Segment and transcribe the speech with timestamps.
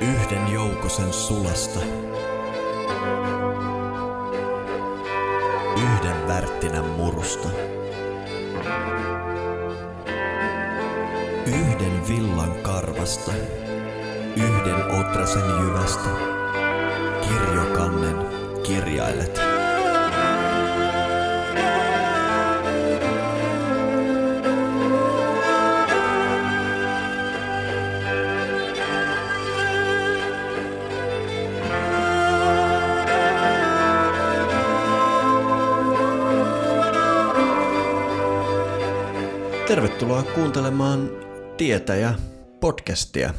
[0.00, 1.80] Yhden joukosen sulasta.
[5.76, 7.48] Yhden värttinän murusta.
[11.46, 13.32] Yhden villan karvasta.
[14.36, 16.10] Yhden otrasen jyvästä.
[17.20, 18.16] Kirjokannen
[18.62, 19.49] kirjailet.
[39.70, 41.10] Tervetuloa kuuntelemaan
[41.56, 42.14] Tietäjä
[42.60, 43.34] podcastia,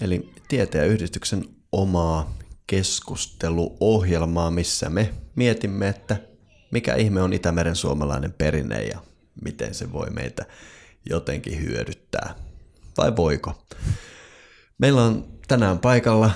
[0.00, 2.34] eli Tietäjäyhdistyksen omaa
[2.66, 6.16] keskusteluohjelmaa, missä me mietimme, että
[6.70, 8.98] mikä ihme on Itämeren suomalainen perinne ja
[9.44, 10.46] miten se voi meitä
[11.10, 12.34] jotenkin hyödyttää.
[12.98, 13.54] Vai voiko?
[14.78, 16.30] Meillä on tänään paikalla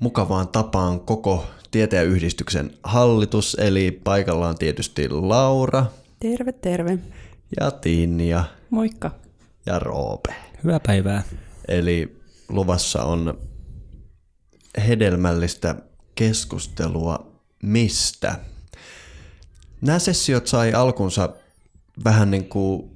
[0.00, 5.86] mukavaan tapaan koko Tietäjäyhdistyksen hallitus, eli paikalla on tietysti Laura.
[6.20, 6.98] Terve, terve.
[7.60, 8.55] Ja Tinja.
[8.76, 9.10] Moikka.
[9.66, 10.34] Ja Roope.
[10.64, 11.22] Hyvää päivää.
[11.68, 13.38] Eli luvassa on
[14.88, 15.74] hedelmällistä
[16.14, 17.32] keskustelua
[17.62, 18.38] mistä.
[19.80, 21.28] Nämä sessiot sai alkunsa
[22.04, 22.90] vähän niin kuin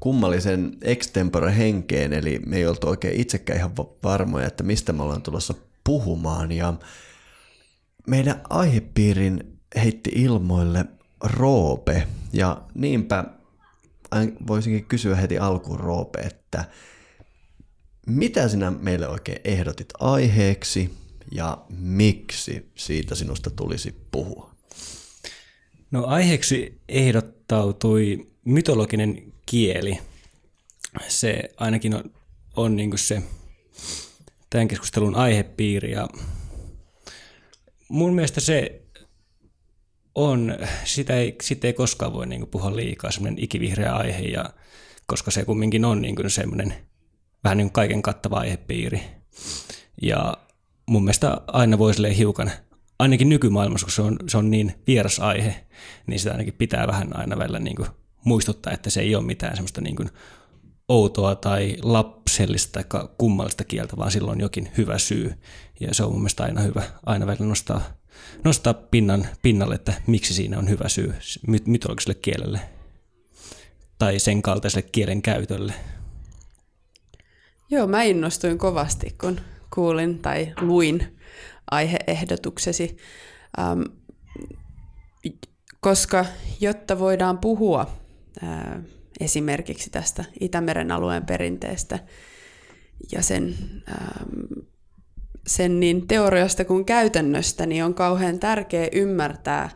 [0.00, 5.22] kummallisen extempore henkeen, eli me ei oltu oikein itsekään ihan varmoja, että mistä me ollaan
[5.22, 6.52] tulossa puhumaan.
[6.52, 6.74] Ja
[8.06, 10.84] meidän aihepiirin heitti ilmoille
[11.24, 13.24] Roope, ja niinpä
[14.46, 16.64] voisinkin kysyä heti alkuun Roope, että
[18.06, 20.94] mitä sinä meille oikein ehdotit aiheeksi
[21.32, 24.50] ja miksi siitä sinusta tulisi puhua?
[25.90, 29.98] No aiheeksi ehdottautui mytologinen kieli.
[31.08, 32.10] Se ainakin on,
[32.56, 33.22] on niin se
[34.50, 36.08] tämän keskustelun aihepiiri ja
[37.88, 38.79] mun mielestä se
[40.14, 44.44] on, sitä ei, sitä ei koskaan voi niin puhua liikaa, semmoinen ikivihreä aihe, ja,
[45.06, 46.74] koska se kumminkin on niin semmoinen
[47.44, 49.02] vähän niin kaiken kattava aihepiiri.
[50.02, 50.36] Ja
[50.88, 52.50] mun mielestä aina voi hiukan,
[52.98, 55.66] ainakin nykymaailmassa, kun se on, se on niin vieras aihe,
[56.06, 57.76] niin sitä ainakin pitää vähän aina välillä niin
[58.24, 60.10] muistuttaa, että se ei ole mitään semmoista niin
[60.88, 65.34] outoa tai lapsellista tai kummallista kieltä, vaan silloin jokin hyvä syy.
[65.80, 67.99] Ja se on mun mielestä aina hyvä aina välillä nostaa
[68.44, 71.14] nostaa pinnan, pinnalle, että miksi siinä on hyvä syy
[71.66, 72.60] mytologiselle kielelle
[73.98, 75.74] tai sen kaltaiselle kielen käytölle.
[77.70, 79.40] Joo, mä innostuin kovasti, kun
[79.74, 81.18] kuulin tai luin
[81.70, 82.96] aiheehdotuksesi,
[83.58, 83.82] ähm,
[85.80, 86.26] koska
[86.60, 87.90] jotta voidaan puhua
[88.42, 88.82] äh,
[89.20, 91.98] esimerkiksi tästä Itämeren alueen perinteestä
[93.12, 93.56] ja sen
[93.88, 94.66] ähm,
[95.46, 99.70] sen niin teoriasta kuin käytännöstä, niin on kauhean tärkeää ymmärtää,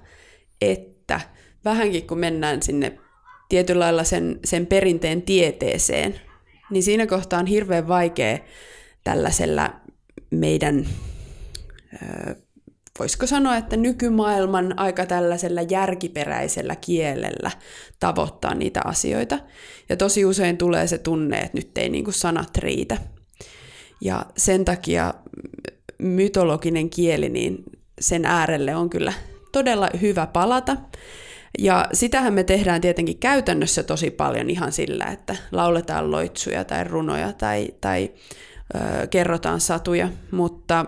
[0.61, 1.21] että
[1.65, 2.99] vähänkin kun mennään sinne
[3.49, 6.21] tietyllä lailla sen, sen perinteen tieteeseen,
[6.71, 8.39] niin siinä kohtaa on hirveän vaikea
[9.05, 9.71] tällaisella
[10.31, 10.87] meidän,
[12.99, 17.51] voisiko sanoa, että nykymaailman aika tällaisella järkiperäisellä kielellä
[18.01, 19.39] tavoittaa niitä asioita.
[19.89, 22.97] Ja tosi usein tulee se tunne, että nyt ei niin kuin sanat riitä.
[24.01, 25.15] Ja sen takia
[25.99, 27.65] mytologinen kieli, niin
[28.01, 29.13] sen äärelle on kyllä
[29.53, 30.77] todella hyvä palata.
[31.59, 37.33] Ja sitähän me tehdään tietenkin käytännössä tosi paljon ihan sillä, että lauletaan loitsuja tai runoja
[37.33, 38.13] tai, tai
[38.75, 40.85] ö, kerrotaan satuja, mutta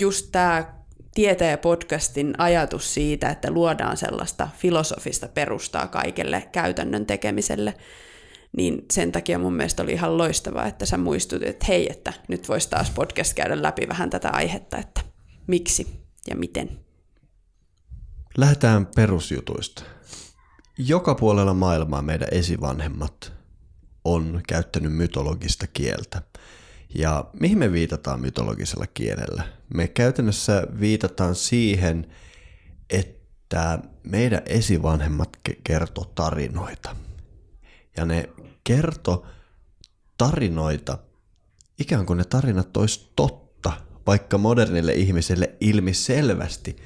[0.00, 0.76] just tämä
[1.14, 7.74] tietäjä-podcastin ajatus siitä, että luodaan sellaista filosofista perustaa kaikelle käytännön tekemiselle,
[8.56, 12.48] niin sen takia mun mielestä oli ihan loistavaa, että sä muistutit, että hei, että nyt
[12.48, 15.00] voisi taas podcast käydä läpi vähän tätä aihetta, että
[15.46, 15.86] miksi
[16.30, 16.78] ja miten.
[18.38, 19.82] Lähdetään perusjutuista.
[20.78, 23.32] Joka puolella maailmaa meidän esivanhemmat
[24.04, 26.22] on käyttänyt mytologista kieltä.
[26.94, 29.42] Ja mihin me viitataan mytologisella kielellä?
[29.74, 32.06] Me käytännössä viitataan siihen,
[32.90, 36.96] että meidän esivanhemmat kertoo tarinoita.
[37.96, 38.28] Ja ne
[38.64, 39.26] kerto
[40.18, 40.98] tarinoita,
[41.78, 43.72] ikään kuin ne tarinat olisi totta,
[44.06, 46.76] vaikka modernille ihmiselle ilmiselvästi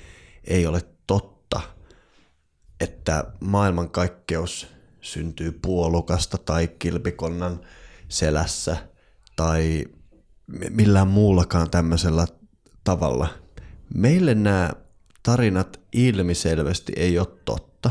[0.44, 1.60] ei ole totta,
[2.80, 4.66] että maailmankaikkeus
[5.00, 7.60] syntyy puolukasta tai kilpikonnan
[8.08, 8.76] selässä
[9.36, 9.84] tai
[10.70, 12.26] millään muullakaan tämmöisellä
[12.84, 13.28] tavalla.
[13.94, 14.70] Meille nämä
[15.22, 17.90] tarinat ilmiselvästi ei ole totta,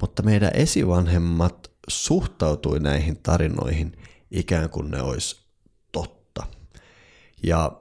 [0.00, 3.96] mutta meidän esivanhemmat suhtautui näihin tarinoihin
[4.30, 5.36] ikään kuin ne olisi
[5.92, 6.46] totta.
[7.42, 7.80] Ja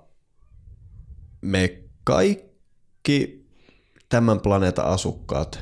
[1.41, 3.45] me kaikki
[4.09, 5.59] tämän planeetan asukkaat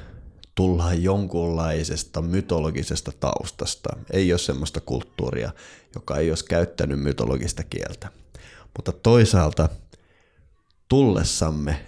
[0.56, 3.90] tullaan jonkunlaisesta mytologisesta taustasta.
[4.14, 5.52] Ei ole semmoista kulttuuria,
[5.96, 8.10] joka ei olisi käyttänyt mytologista kieltä.
[8.78, 9.70] Mutta toisaalta
[10.90, 11.86] tullessamme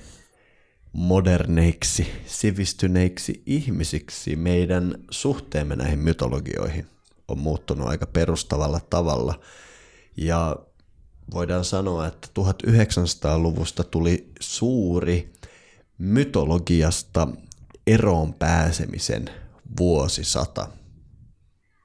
[0.94, 6.88] moderneiksi, sivistyneiksi ihmisiksi meidän suhteemme näihin mytologioihin
[7.28, 9.40] on muuttunut aika perustavalla tavalla.
[10.18, 10.56] Ja
[11.34, 15.34] voidaan sanoa, että 1900-luvusta tuli suuri
[15.98, 17.28] mytologiasta
[17.88, 19.30] eroon pääsemisen
[19.80, 20.68] vuosisata.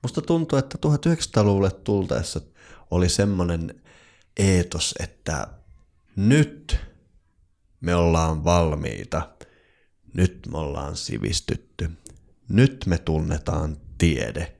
[0.02, 2.40] Musta tuntuu, että 1900-luvulle tultaessa
[2.90, 3.82] oli semmoinen
[4.36, 5.46] eetos, että
[6.16, 6.91] nyt
[7.82, 9.28] me ollaan valmiita,
[10.14, 11.90] nyt me ollaan sivistytty,
[12.48, 14.52] nyt me tunnetaan tiede.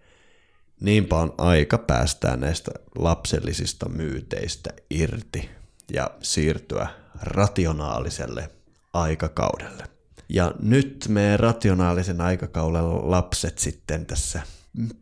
[0.80, 5.50] Niinpä on aika päästää näistä lapsellisista myyteistä irti
[5.92, 6.88] ja siirtyä
[7.22, 8.50] rationaaliselle
[8.92, 9.84] aikakaudelle.
[10.28, 14.42] Ja nyt me rationaalisen aikakauden lapset sitten tässä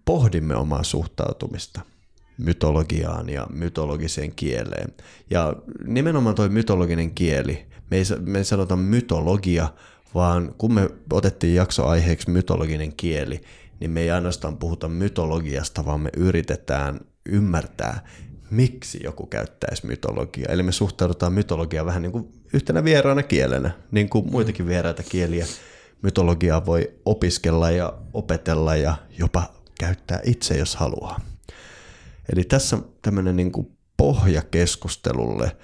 [0.04, 1.80] pohdimme omaa suhtautumista
[2.38, 4.94] mytologiaan ja mytologiseen kieleen.
[5.30, 9.68] Ja nimenomaan toi mytologinen kieli, me ei, me ei sanota mytologia,
[10.14, 13.40] vaan kun me otettiin jakso aiheeksi mytologinen kieli,
[13.80, 18.04] niin me ei ainoastaan puhuta mytologiasta, vaan me yritetään ymmärtää,
[18.50, 20.52] miksi joku käyttäisi mytologiaa.
[20.52, 25.46] Eli me suhtaudutaan mytologiaan vähän niin kuin yhtenä vieraana kielenä, niin kuin muitakin vieraita kieliä.
[26.02, 31.20] Mytologiaa voi opiskella ja opetella ja jopa käyttää itse, jos haluaa.
[32.32, 35.56] Eli tässä tämmöinen niin kuin pohja keskustelulle.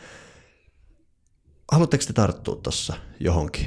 [1.72, 3.66] Haluatteko te tarttua tuossa johonkin?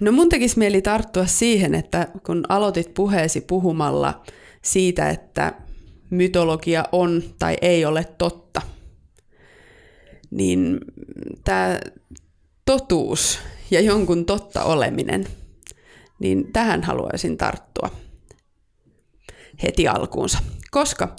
[0.00, 4.22] No mun tekisi mieli tarttua siihen, että kun aloitit puheesi puhumalla
[4.62, 5.52] siitä, että
[6.10, 8.62] mytologia on tai ei ole totta,
[10.30, 10.80] niin
[11.44, 11.78] tämä
[12.64, 13.38] totuus
[13.70, 15.26] ja jonkun totta oleminen,
[16.18, 17.90] niin tähän haluaisin tarttua
[19.62, 20.38] heti alkuunsa.
[20.70, 21.16] Koska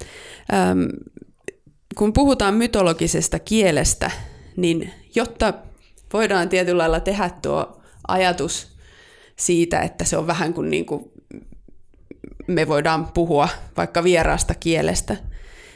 [1.95, 4.11] kun puhutaan mytologisesta kielestä,
[4.57, 5.53] niin jotta
[6.13, 8.77] voidaan tietyllä lailla tehdä tuo ajatus
[9.35, 11.11] siitä, että se on vähän kuin, niin kuin
[12.47, 15.17] me voidaan puhua vaikka vieraasta kielestä,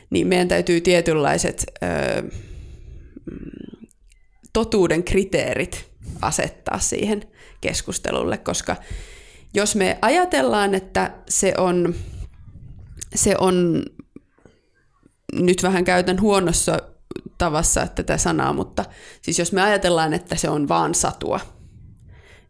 [0.09, 2.31] niin meidän täytyy tietynlaiset ö,
[4.53, 5.91] totuuden kriteerit
[6.21, 7.23] asettaa siihen
[7.61, 8.75] keskustelulle, koska
[9.53, 11.95] jos me ajatellaan, että se on,
[13.15, 13.85] se on
[15.33, 16.90] nyt vähän käytän huonossa
[17.37, 18.85] tavassa tätä sanaa, mutta
[19.21, 21.39] siis jos me ajatellaan, että se on vaan satua,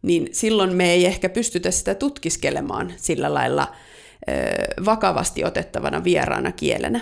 [0.01, 3.67] niin silloin me ei ehkä pystytä sitä tutkiskelemaan sillä lailla
[4.29, 4.33] ö,
[4.85, 7.01] vakavasti otettavana vieraana kielenä.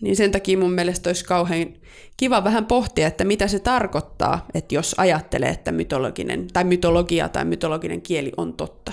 [0.00, 1.68] Niin sen takia mun mielestä olisi kauhean
[2.16, 7.44] kiva vähän pohtia, että mitä se tarkoittaa, että jos ajattelee, että mytologinen, tai mytologia tai
[7.44, 8.92] mytologinen kieli on totta.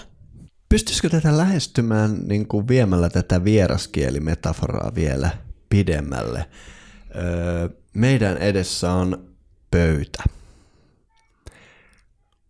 [0.70, 5.30] Pystyisikö tätä lähestymään niin kuin viemällä tätä vieraskielimetaforaa vielä
[5.70, 6.46] pidemmälle?
[7.16, 9.36] Öö, meidän edessä on
[9.72, 10.24] pöytä.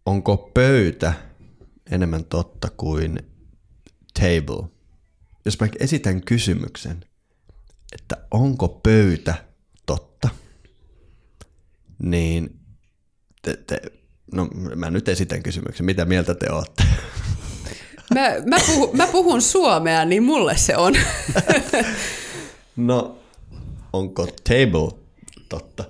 [0.06, 1.14] Onko pöytä
[1.92, 3.20] enemmän totta kuin
[4.20, 4.70] table?
[5.46, 7.06] Jos mä esitän kysymyksen–
[7.94, 9.36] että onko pöytä
[9.86, 10.30] totta,
[12.04, 12.60] niin
[13.42, 13.82] te, te,
[14.32, 16.84] no mä nyt esitän kysymyksen, mitä mieltä te olette?
[18.14, 20.94] Mä, mä, puhun, mä puhun suomea, niin mulle se on.
[22.76, 23.18] no,
[23.94, 25.03] onko table
[25.54, 25.84] totta?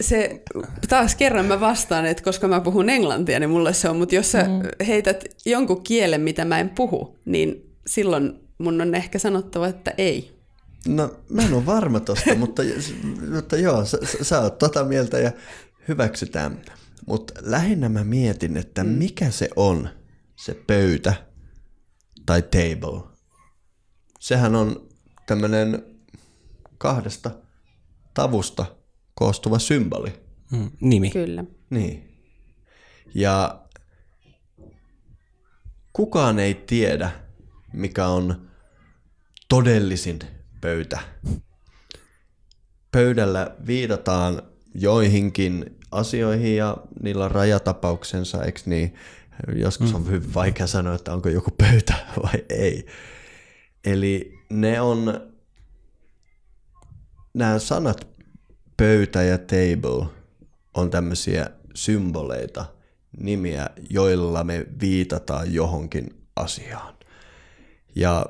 [0.00, 0.42] Se,
[0.88, 4.32] taas kerran mä vastaan, että koska mä puhun englantia, niin mulle se on, mutta jos
[4.32, 4.86] sä mm.
[4.86, 10.36] heität jonkun kielen, mitä mä en puhu, niin silloin mun on ehkä sanottava, että ei.
[10.88, 12.62] No mä en ole varma tosta, mutta,
[13.34, 15.32] mutta joo, sä, sä oot tota mieltä ja
[15.88, 16.60] hyväksytään.
[17.06, 18.90] Mutta lähinnä mä mietin, että mm.
[18.90, 19.88] mikä se on
[20.36, 21.14] se pöytä
[22.26, 23.02] tai table.
[24.20, 24.88] Sehän on
[25.26, 25.84] tämmöinen
[26.78, 27.30] kahdesta
[28.14, 28.75] tavusta
[29.18, 30.12] koostuva symboli.
[30.52, 31.10] Mm, nimi.
[31.10, 31.44] Kyllä.
[31.70, 32.08] Niin.
[33.14, 33.60] Ja
[35.92, 37.10] kukaan ei tiedä,
[37.72, 38.48] mikä on
[39.48, 40.18] todellisin
[40.60, 40.98] pöytä.
[42.92, 44.42] Pöydällä viitataan
[44.74, 48.94] joihinkin asioihin ja niillä on rajatapauksensa, eikö niin?
[49.54, 50.10] Joskus on mm.
[50.10, 52.86] hyvin vaikea sanoa, että onko joku pöytä vai ei.
[53.84, 55.20] Eli ne on,
[57.34, 58.15] nämä sanat
[58.76, 60.06] pöytä ja table
[60.74, 62.64] on tämmöisiä symboleita,
[63.18, 66.94] nimiä, joilla me viitataan johonkin asiaan.
[67.94, 68.26] Ja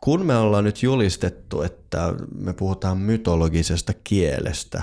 [0.00, 4.82] kun me ollaan nyt julistettu, että me puhutaan mytologisesta kielestä,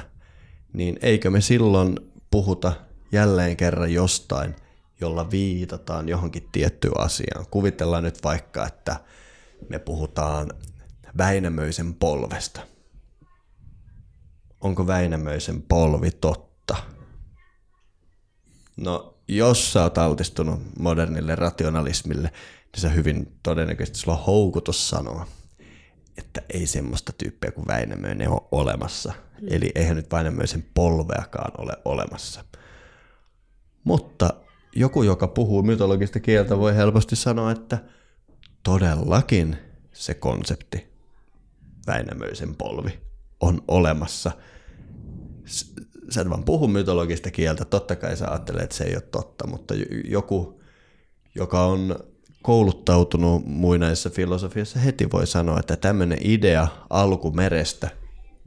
[0.74, 2.00] niin eikö me silloin
[2.32, 2.74] puhuta
[3.12, 4.56] jälleen kerran jostain,
[5.02, 7.46] jolla viitataan johonkin tiettyyn asiaan.
[7.52, 9.00] Kuvitellaan nyt vaikka, että
[9.70, 10.50] me puhutaan
[11.18, 12.62] Väinämöisen polvesta.
[14.66, 16.76] Onko Väinämöisen polvi totta?
[18.78, 22.32] No, jos sä oot altistunut modernille rationalismille,
[22.74, 25.28] niin se hyvin todennäköisesti sulla on houkutus sanoa,
[26.18, 29.14] että ei semmoista tyyppiä kuin Väinämöinen ole olemassa.
[29.42, 29.48] Mm.
[29.52, 32.46] Eli eihän nyt Väinämöisen polveakaan ole olemassa.
[33.84, 34.34] Mutta
[34.76, 37.78] joku, joka puhuu mytologista kieltä, voi helposti sanoa, että
[38.64, 39.58] todellakin
[39.94, 40.88] se konsepti,
[41.88, 43.00] Väinämöisen polvi,
[43.40, 44.32] on olemassa.
[46.10, 49.48] Sä et vaan puhu mytologista kieltä, totta kai sä ajattelet, että se ei ole totta,
[49.48, 49.74] mutta
[50.06, 50.62] joku,
[51.36, 51.96] joka on
[52.42, 57.90] kouluttautunut muinaisessa filosofiassa, heti voi sanoa, että tämmöinen idea alkumerestä,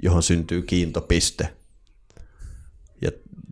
[0.02, 1.48] johon syntyy kiintopiste,
[3.02, 3.10] ja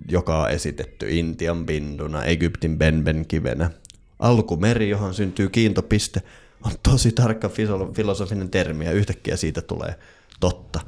[0.08, 3.70] joka on esitetty Intian binduna, Egyptin benbenkivenä.
[4.18, 6.22] Alkumeri, johon syntyy kiintopiste,
[6.64, 7.50] on tosi tarkka
[7.94, 9.94] filosofinen termi ja yhtäkkiä siitä tulee
[10.40, 10.80] totta.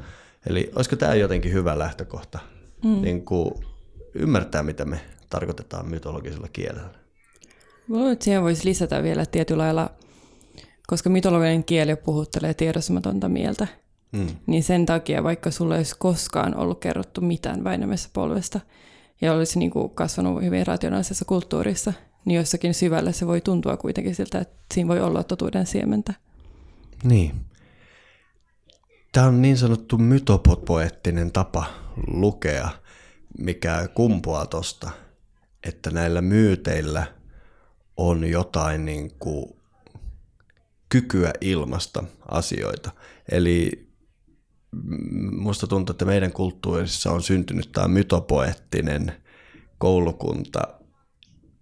[0.49, 2.39] Eli olisiko tämä jotenkin hyvä lähtökohta
[2.85, 3.03] mm.
[3.03, 3.55] niin kuin
[4.15, 5.01] ymmärtää, mitä me
[5.31, 6.95] tarkoitetaan mytologisella kielellä?
[7.89, 9.91] Luulen, että siihen voisi lisätä vielä tietyllä lailla,
[10.87, 13.67] koska mytologinen kieli puhuttelee tiedostamatonta mieltä,
[14.13, 14.27] mm.
[14.47, 18.61] niin sen takia, vaikka sulla ei olisi koskaan ollut kerrottu mitään Väinämässä polvesta,
[19.21, 21.93] ja olisi niin kuin kasvanut hyvin rationaalisessa kulttuurissa,
[22.25, 26.15] niin jossakin syvällä se voi tuntua kuitenkin siltä, että siinä voi olla totuuden siementä.
[27.05, 27.33] Niin.
[29.19, 31.65] Tämä on niin sanottu mytopoettinen tapa
[32.07, 32.69] lukea,
[33.39, 34.91] mikä kumpuaa tuosta,
[35.67, 37.07] että näillä myyteillä
[37.97, 39.57] on jotain niin kuin
[40.89, 42.91] kykyä ilmasta asioita.
[43.33, 43.89] Eli
[45.33, 49.13] musta tuntuu, että meidän kulttuurissa on syntynyt tämä mytopoettinen
[49.79, 50.61] koulukunta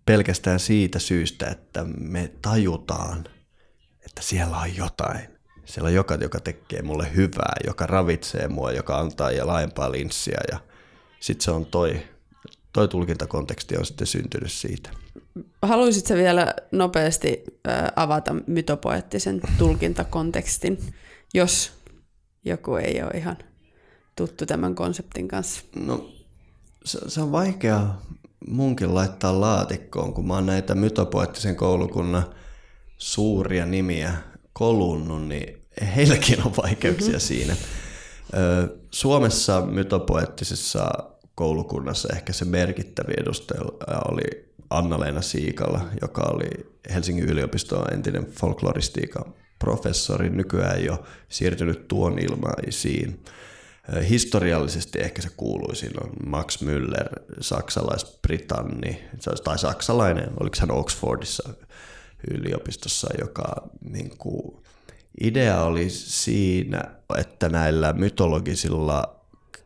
[0.07, 3.25] pelkästään siitä syystä, että me tajutaan,
[4.05, 5.36] että siellä on jotain.
[5.67, 10.41] Siellä on joka, joka tekee mulle hyvää, joka ravitsee mua, joka antaa ja laajempaa linssiä
[10.51, 10.59] ja
[11.21, 12.03] sitten se on toi,
[12.73, 14.91] toi tulkintakonteksti on sitten syntynyt siitä.
[15.63, 17.45] Haluaisitko vielä nopeasti
[17.97, 20.79] avata mytopoettisen tulkintakontekstin,
[21.35, 21.73] jos
[22.45, 23.37] joku ei ole ihan
[24.17, 25.63] tuttu tämän konseptin kanssa?
[25.77, 26.11] No,
[26.85, 27.87] se, se on vaikea
[28.49, 32.25] munkin laittaa laatikkoon, kun mä oon näitä mytopoettisen koulukunnan
[32.99, 34.15] suuria nimiä
[34.59, 35.63] kolunnut, niin
[35.97, 37.21] heilläkin on vaikeuksia mm-hmm.
[37.21, 37.57] siinä.
[38.91, 40.91] Suomessa mytopoettisessa
[41.35, 43.61] koulukunnassa ehkä se merkittävi edustaja
[44.09, 46.51] oli Anna-Leena Siikalla, joka oli
[46.95, 53.25] Helsingin yliopiston entinen folkloristiikan professori, nykyään jo siirtynyt tuon ilmaisiin.
[54.09, 57.09] Historiallisesti ehkä se kuuluisin on Max Müller,
[57.41, 59.01] saksalais-britanni,
[59.45, 61.51] tai saksalainen, oliko hän Oxfordissa
[62.31, 64.57] yliopistossa, joka niin kuin,
[65.21, 66.83] idea oli siinä,
[67.19, 69.17] että näillä mytologisilla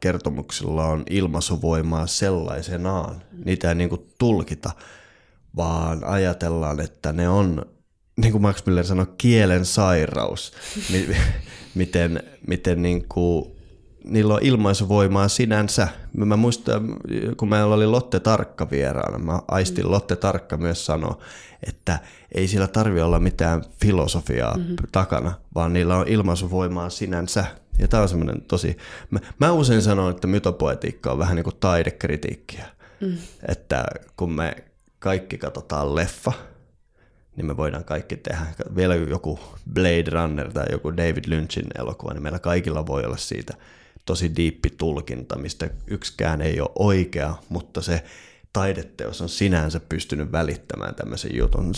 [0.01, 3.23] kertomuksilla on ilmaisuvoimaa sellaisenaan.
[3.45, 4.71] Niitä ei niin kuin tulkita,
[5.57, 7.67] vaan ajatellaan, että ne on,
[8.17, 10.53] niin kuin Max Miller sanoi, kielen sairaus.
[11.75, 13.60] miten miten niin kuin,
[14.05, 15.89] niillä on ilmaisuvoimaa sinänsä.
[16.13, 16.97] Mä muistan,
[17.37, 19.91] kun meillä oli Lotte Tarkka vieraana, mä aistin mm.
[19.91, 21.19] Lotte Tarkka myös sanoa,
[21.67, 21.99] että
[22.35, 24.77] ei sillä tarvi olla mitään filosofiaa mm-hmm.
[24.93, 27.45] takana, vaan niillä on ilmaisuvoimaa sinänsä.
[27.79, 28.77] Ja tämä on semmoinen tosi...
[29.11, 32.67] Mä, mä usein sanon, että mytopoetiikka on vähän niin kuin taidekritiikkiä.
[33.01, 33.17] Mm.
[33.49, 33.85] Että
[34.17, 34.57] kun me
[34.99, 36.33] kaikki katsotaan leffa,
[37.37, 38.47] niin me voidaan kaikki tehdä.
[38.77, 39.41] Vielä joku
[39.75, 43.55] Blade Runner tai joku David Lynchin elokuva, niin meillä kaikilla voi olla siitä
[44.07, 48.05] tosi diippi tulkinta, mistä yksikään ei ole oikea, mutta se
[48.53, 51.73] taideteos on sinänsä pystynyt välittämään tämmöisen jutun.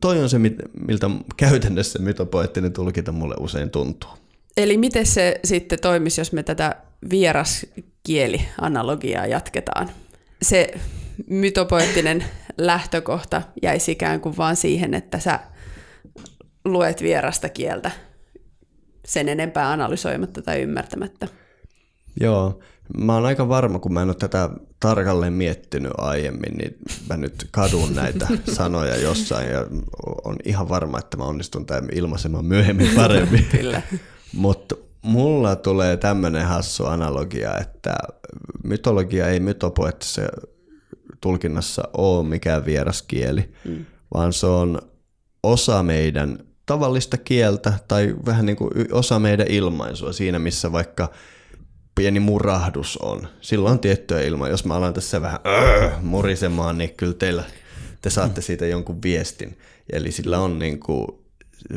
[0.00, 0.38] Toi on se,
[0.86, 4.10] miltä käytännössä mytopoettinen tulkinta mulle usein tuntuu.
[4.56, 6.76] Eli miten se sitten toimisi, jos me tätä
[7.10, 9.90] vieraskieli-analogiaa jatketaan?
[10.42, 10.74] Se
[11.26, 12.24] mytopoettinen
[12.58, 15.40] lähtökohta jäisi ikään kuin vaan siihen, että sä
[16.64, 17.90] luet vierasta kieltä
[19.04, 21.28] sen enempää analysoimatta tai ymmärtämättä.
[22.20, 22.58] Joo,
[22.98, 26.76] mä oon aika varma, kun mä en ole tätä tarkalleen miettinyt aiemmin, niin
[27.08, 29.66] mä nyt kadun näitä sanoja jossain ja
[30.24, 33.44] on ihan varma, että mä onnistun tämän ilmaisemaan myöhemmin paremmin.
[33.56, 33.82] Kyllä.
[34.32, 37.96] Mutta mulla tulee tämmöinen hassu analogia, että
[38.64, 40.22] mytologia ei mytopoettisessa
[41.20, 43.84] tulkinnassa ole mikään vieras kieli, mm.
[44.14, 44.78] vaan se on
[45.42, 51.10] osa meidän tavallista kieltä tai vähän niin kuin osa meidän ilmaisua siinä, missä vaikka
[51.98, 53.28] pieni murahdus on.
[53.40, 54.48] Silloin on tiettyä ilmaa.
[54.48, 57.44] Jos mä alan tässä vähän öö, murisemaan, niin kyllä teillä,
[58.02, 59.58] te saatte siitä jonkun viestin.
[59.92, 61.06] Eli sillä on niin kuin,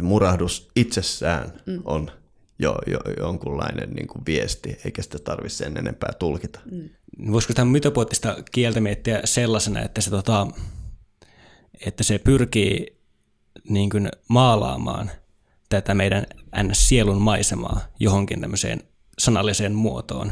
[0.01, 1.82] murahdus itsessään mm.
[1.86, 2.12] on
[2.60, 6.60] jo, jo jonkunlainen niin kuin viesti, eikä sitä tarvitse sen enempää tulkita.
[6.72, 6.90] Mm.
[7.32, 10.48] Voisiko tämä mytopoettista kieltä miettiä sellaisena, että se, tota,
[11.86, 12.98] että se pyrkii
[13.70, 15.12] niin kuin maalaamaan
[15.70, 16.25] tätä meidän
[16.63, 18.84] ns-sielun maisemaa johonkin tämmöiseen
[19.24, 20.32] sanalliseen muotoon.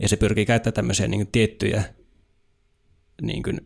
[0.00, 1.84] Ja se pyrkii käyttämään tämmöisiä niin kuin tiettyjä
[3.22, 3.60] niin kuin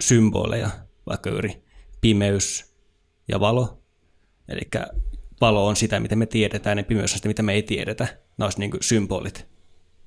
[0.00, 0.70] symboleja,
[1.06, 1.64] vaikka juuri
[2.00, 2.74] pimeys
[3.28, 3.82] ja valo.
[4.48, 4.60] Eli
[5.40, 8.04] valo on sitä, mitä me tiedetään, ja pimeys on sitä, mitä me ei tiedetä.
[8.04, 9.46] Nämä olisi niin kuin symbolit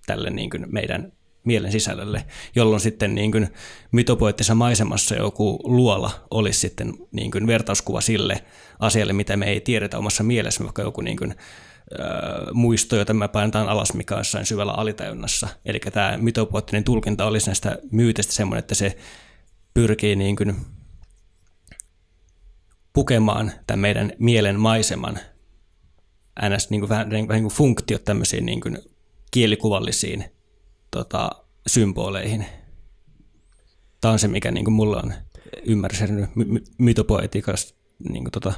[0.05, 1.13] tälle niin kuin meidän
[1.43, 2.25] mielen sisällölle,
[2.55, 3.47] jolloin sitten niin kuin
[3.91, 8.43] mytopoettisessa maisemassa joku luola olisi sitten niin kuin vertauskuva sille
[8.79, 11.35] asialle, mitä me ei tiedetä omassa mielessä, vaikka joku niin kuin,
[12.53, 15.47] muisto, jota me painetaan alas, mikä on jossain syvällä alitajunnassa.
[15.65, 18.97] Eli tämä mytopoettinen tulkinta olisi näistä myyteistä semmoinen, että se
[19.73, 20.55] pyrkii niin kuin
[22.93, 25.19] pukemaan tämän meidän mielen maiseman
[26.49, 26.69] ns.
[26.69, 28.77] Niin kuin, vähän, vähän niin kuin funktiot tämmöisiin niin kuin
[29.31, 30.25] kielikuvallisiin
[30.91, 31.29] tota,
[31.67, 32.45] symboleihin.
[34.01, 35.13] Tämä on se, mikä niin kuin mulla on
[35.63, 37.75] ymmärtänyt my- mytopoetiikasta.
[38.09, 38.53] Niin kuin, tota,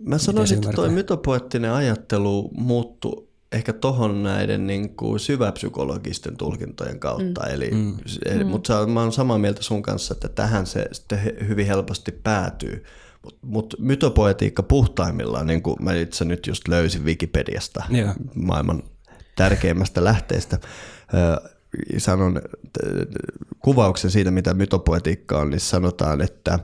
[0.00, 7.40] Mä sanoisin, että tuo mytopoettinen ajattelu muuttui ehkä tohon näiden niin kuin syväpsykologisten tulkintojen kautta.
[7.46, 7.54] Mm.
[7.54, 7.96] Eli, mm.
[8.24, 8.50] Eli, mm.
[8.50, 12.84] Mutta mä oon samaa mieltä sun kanssa, että tähän se sitten hyvin helposti päätyy.
[13.22, 18.14] Mutta mut mytopoetiikka puhtaimmillaan, niin kuin mä itse nyt just löysin Wikipediasta, Joo.
[18.34, 18.82] maailman
[19.36, 20.58] tärkeimmästä lähteestä,
[21.98, 22.42] sanon
[23.58, 26.58] kuvauksen siitä, mitä mytopoetiikka on, niin sanotaan, että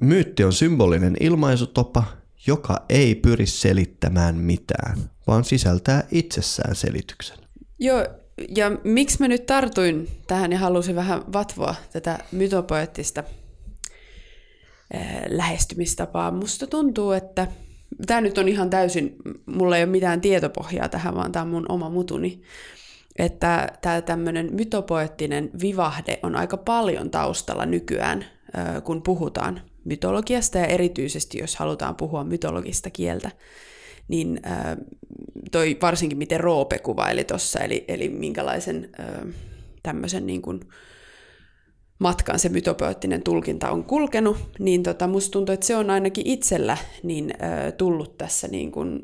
[0.00, 2.04] myytti on symbolinen ilmaisutopa,
[2.46, 7.38] joka ei pyri selittämään mitään, vaan sisältää itsessään selityksen.
[7.78, 8.06] Joo,
[8.56, 13.24] ja miksi mä nyt tartuin tähän ja halusin vähän vatvoa tätä mytopoettista
[15.28, 16.30] lähestymistapaa.
[16.30, 17.46] Musta tuntuu, että
[18.06, 21.66] tämä nyt on ihan täysin, mulla ei ole mitään tietopohjaa tähän, vaan tämä on mun
[21.68, 22.42] oma mutuni
[23.18, 28.24] että tämä tämmöinen mytopoettinen vivahde on aika paljon taustalla nykyään,
[28.84, 33.30] kun puhutaan mytologiasta ja erityisesti jos halutaan puhua mytologista kieltä,
[34.08, 34.40] niin
[35.52, 38.90] toi varsinkin miten Roope kuvaili tuossa, eli, eli minkälaisen
[39.82, 40.60] tämmöisen niin kuin
[41.98, 46.76] matkan se mytopoettinen tulkinta on kulkenut, niin tota, musta tuntuu, että se on ainakin itsellä
[47.02, 47.34] niin,
[47.76, 49.00] tullut tässä niin kuin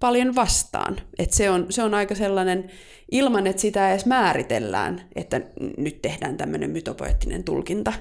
[0.00, 1.00] paljon vastaan.
[1.18, 2.70] Et se, on, se on aika sellainen,
[3.10, 5.40] ilman että sitä edes määritellään, että
[5.76, 7.92] nyt tehdään tämmöinen mytopoettinen tulkinta,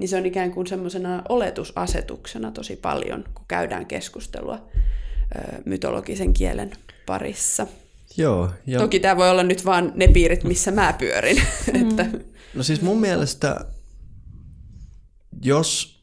[0.00, 4.68] niin se on ikään kuin semmoisena oletusasetuksena tosi paljon, kun käydään keskustelua
[5.36, 6.70] ö, mytologisen kielen
[7.06, 7.66] parissa.
[8.16, 8.78] Joo, ja...
[8.78, 11.42] Toki tämä voi olla nyt vaan ne piirit, missä mä pyörin.
[11.72, 11.90] Mm.
[11.90, 12.06] että...
[12.54, 13.64] No siis mun mielestä,
[15.42, 16.00] jos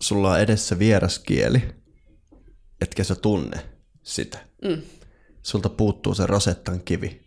[0.00, 1.62] sulla on edessä vieraskieli,
[2.80, 3.60] etkä sä tunne,
[4.02, 4.38] sitä.
[4.64, 4.82] Mm.
[5.42, 7.20] Sulta puuttuu se Rosettan kivi.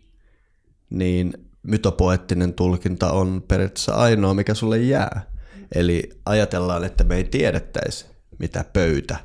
[0.90, 5.31] Niin mytopoettinen tulkinta on periaatteessa ainoa, mikä sulle jää.
[5.74, 8.06] Eli ajatellaan, että me ei tiedettäisi,
[8.38, 9.16] mitä pöytä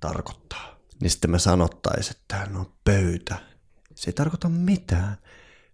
[0.00, 0.80] tarkoittaa.
[1.00, 3.36] Niin sitten me sanottaisiin, että no pöytä.
[3.94, 5.16] Se ei tarkoita mitään.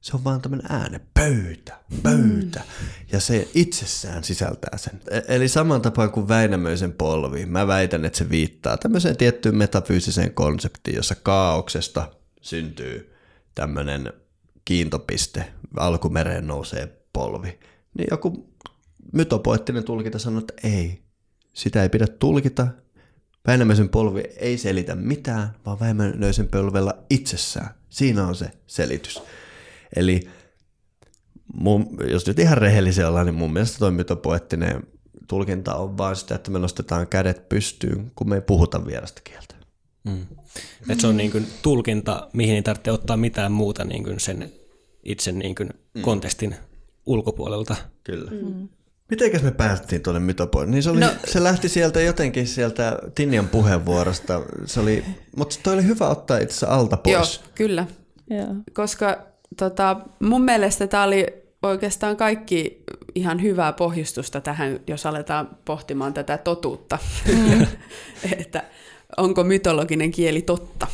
[0.01, 2.61] Se on vaan tämmöinen ääne, pöytä, pöytä.
[2.61, 2.87] Mm.
[3.13, 5.01] Ja se itsessään sisältää sen.
[5.11, 10.35] E- eli saman tapaan kuin Väinämöisen polvi, mä väitän, että se viittaa tämmöiseen tiettyyn metafyysiseen
[10.35, 13.15] konseptiin, jossa kaauksesta syntyy
[13.55, 14.13] tämmöinen
[14.65, 17.59] kiintopiste, alkumereen nousee polvi.
[17.99, 18.48] Niin joku
[19.13, 21.03] mytopoettinen tulkinta sanoo, että ei,
[21.53, 22.67] sitä ei pidä tulkita.
[23.47, 27.71] Väinämöisen polvi ei selitä mitään, vaan Väinämöisen polvella itsessään.
[27.89, 29.23] Siinä on se selitys.
[29.97, 30.29] Eli
[31.55, 34.83] mun, jos nyt ihan rehellisiä ollaan, niin mun mielestä toi mytopoettinen
[35.29, 39.55] tulkinta on vaan sitä, että me nostetaan kädet pystyyn, kun me ei puhuta vierasta kieltä.
[40.05, 40.27] Mm.
[40.89, 44.53] Et se on niin kuin tulkinta, mihin ei tarvitse ottaa mitään muuta niin kuin sen
[45.05, 46.03] itse niin kuin mm.
[46.03, 46.57] kontekstin
[47.07, 47.77] ulkopuolelta.
[48.05, 48.31] Kyllä.
[48.31, 48.69] Mm.
[49.11, 50.71] Mitenkäs me päästiin tuonne mytopoihin?
[50.71, 51.11] Niin se, oli, no.
[51.25, 55.05] se lähti sieltä jotenkin sieltä Tinjan puheenvuorosta, se oli,
[55.37, 57.41] mutta toi oli hyvä ottaa itse alta pois.
[57.41, 57.87] Joo, kyllä.
[58.31, 58.49] Yeah.
[58.73, 59.19] Koska
[59.57, 61.27] tota, mun mielestä tämä oli
[61.63, 62.83] oikeastaan kaikki
[63.15, 66.99] ihan hyvää pohjustusta tähän, jos aletaan pohtimaan tätä totuutta.
[67.29, 67.67] Mm.
[68.39, 68.63] että
[69.17, 70.87] onko mytologinen kieli totta?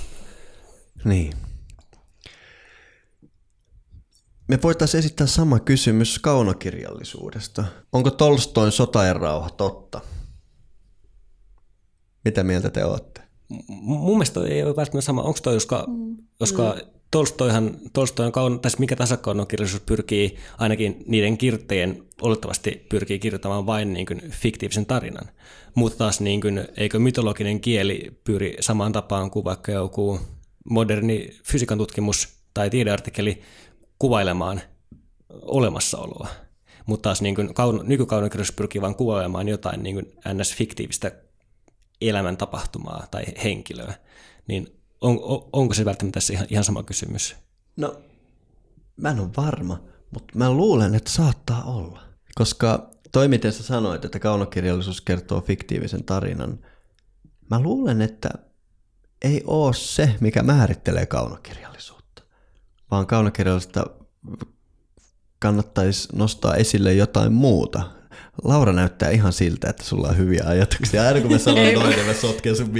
[1.04, 1.32] Niin.
[4.48, 7.64] Me voitaisiin esittää sama kysymys kaunokirjallisuudesta.
[7.92, 10.00] Onko Tolstoin Sota ja rauha totta?
[12.24, 13.24] Mitä mieltä te olette?
[13.76, 15.22] mun mielestä ei ole välttämättä sama.
[15.22, 16.16] Onko toi, joska, mm.
[16.40, 23.18] joska mm Tolstoihan, Tolstoihan kaun, tässä mikä tahansa kaunokirjallisuus pyrkii, ainakin niiden kirjoittajien olettavasti pyrkii
[23.18, 25.28] kirjoittamaan vain niin kuin fiktiivisen tarinan.
[25.74, 30.20] Mutta taas niin kuin, eikö mytologinen kieli pyri samaan tapaan kuin vaikka joku
[30.70, 33.42] moderni fysiikan tutkimus tai tiedeartikkeli
[33.98, 34.60] kuvailemaan
[35.42, 36.28] olemassaoloa.
[36.86, 41.12] Mutta taas niin kuin kaun, nykykaunokirjallisuus pyrkii vain kuvailemaan jotain niin ns-fiktiivistä
[42.00, 43.94] elämän tapahtumaa tai henkilöä.
[44.48, 47.36] Niin on, on, onko se välttämättä tässä ihan, ihan sama kysymys?
[47.76, 48.02] No,
[48.96, 49.80] mä en ole varma,
[50.10, 52.02] mutta mä luulen, että saattaa olla.
[52.34, 56.58] Koska toi, miten sä sanoit, että kaunokirjallisuus kertoo fiktiivisen tarinan,
[57.50, 58.30] mä luulen, että
[59.22, 61.93] ei oo se, mikä määrittelee kaunokirjallisuutta,
[62.94, 63.86] vaan kaunokirjallisuutta
[65.38, 67.82] kannattaisi nostaa esille jotain muuta.
[68.44, 71.02] Laura näyttää ihan siltä, että sulla on hyviä ajatuksia.
[71.02, 72.70] Aina kun mä sanon noin, niin mä sotken sun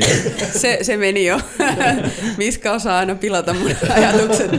[0.52, 1.40] se, se meni jo.
[2.36, 4.50] Miska osaa aina pilata mun ajatukset.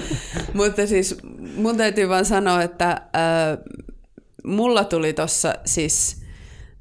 [0.54, 1.16] Mutta siis
[1.56, 3.02] mun täytyy vaan sanoa, että äh,
[4.44, 6.22] mulla tuli tossa siis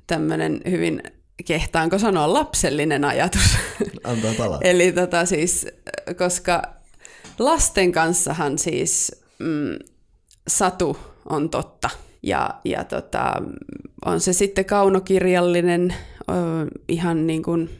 [0.07, 1.03] tämmönen hyvin,
[1.45, 3.57] kehtaanko sanoa, lapsellinen ajatus.
[4.05, 4.59] Antaa palaa.
[4.71, 5.67] Eli tota siis,
[6.19, 6.74] koska
[7.39, 9.79] lasten kanssahan siis mm,
[10.49, 10.97] satu
[11.29, 11.91] on totta.
[12.23, 13.33] Ja, ja tota,
[14.05, 15.95] on se sitten kaunokirjallinen,
[16.89, 17.71] ihan niin kuin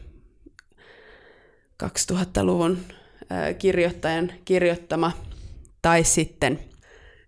[1.83, 2.77] 2000-luvun
[3.57, 5.11] kirjoittajan kirjoittama,
[5.81, 6.59] tai sitten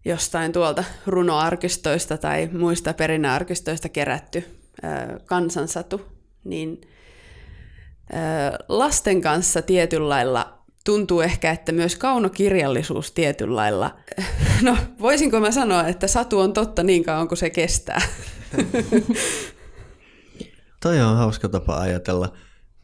[0.05, 4.43] jostain tuolta runoarkistoista tai muista perinnearkistoista kerätty
[5.25, 6.01] kansansatu,
[6.43, 6.81] niin
[8.67, 10.56] lasten kanssa tietyllä lailla
[10.87, 13.95] tuntuu ehkä, että myös kaunokirjallisuus tietyllä lailla,
[14.67, 18.01] no voisinko mä sanoa, että satu on totta niin kauan kuin se kestää.
[20.83, 22.33] Toi on hauska tapa ajatella.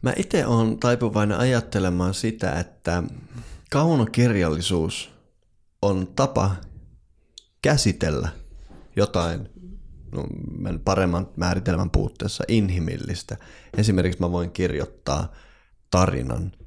[0.02, 3.02] Mä itse olen taipuvainen ajattelemaan sitä, että
[3.70, 5.10] kaunokirjallisuus
[5.82, 6.56] on tapa
[7.62, 8.28] käsitellä
[8.96, 9.48] jotain
[10.12, 10.26] no,
[10.84, 13.36] paremman määritelmän puutteessa inhimillistä.
[13.76, 15.32] Esimerkiksi mä voin kirjoittaa
[15.90, 16.52] tarinan–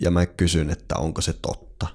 [0.00, 1.86] ja mä kysyn, että onko se totta.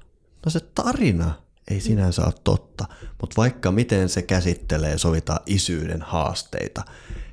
[0.46, 1.34] No se tarina
[1.68, 2.86] ei sinänsä ole totta,
[3.22, 6.84] mutta vaikka miten se käsittelee, sovitaan isyyden haasteita.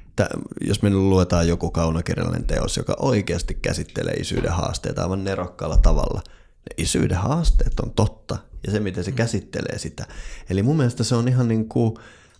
[0.08, 0.28] Että
[0.60, 6.84] jos me luetaan joku kaunokirjallinen teos, joka oikeasti käsittelee isyyden haasteita aivan nerokkaalla tavalla, ne
[6.84, 10.06] isyyden haasteet on totta ja se, miten se käsittelee sitä.
[10.50, 11.94] Eli mun mielestä se on ihan niin kuin,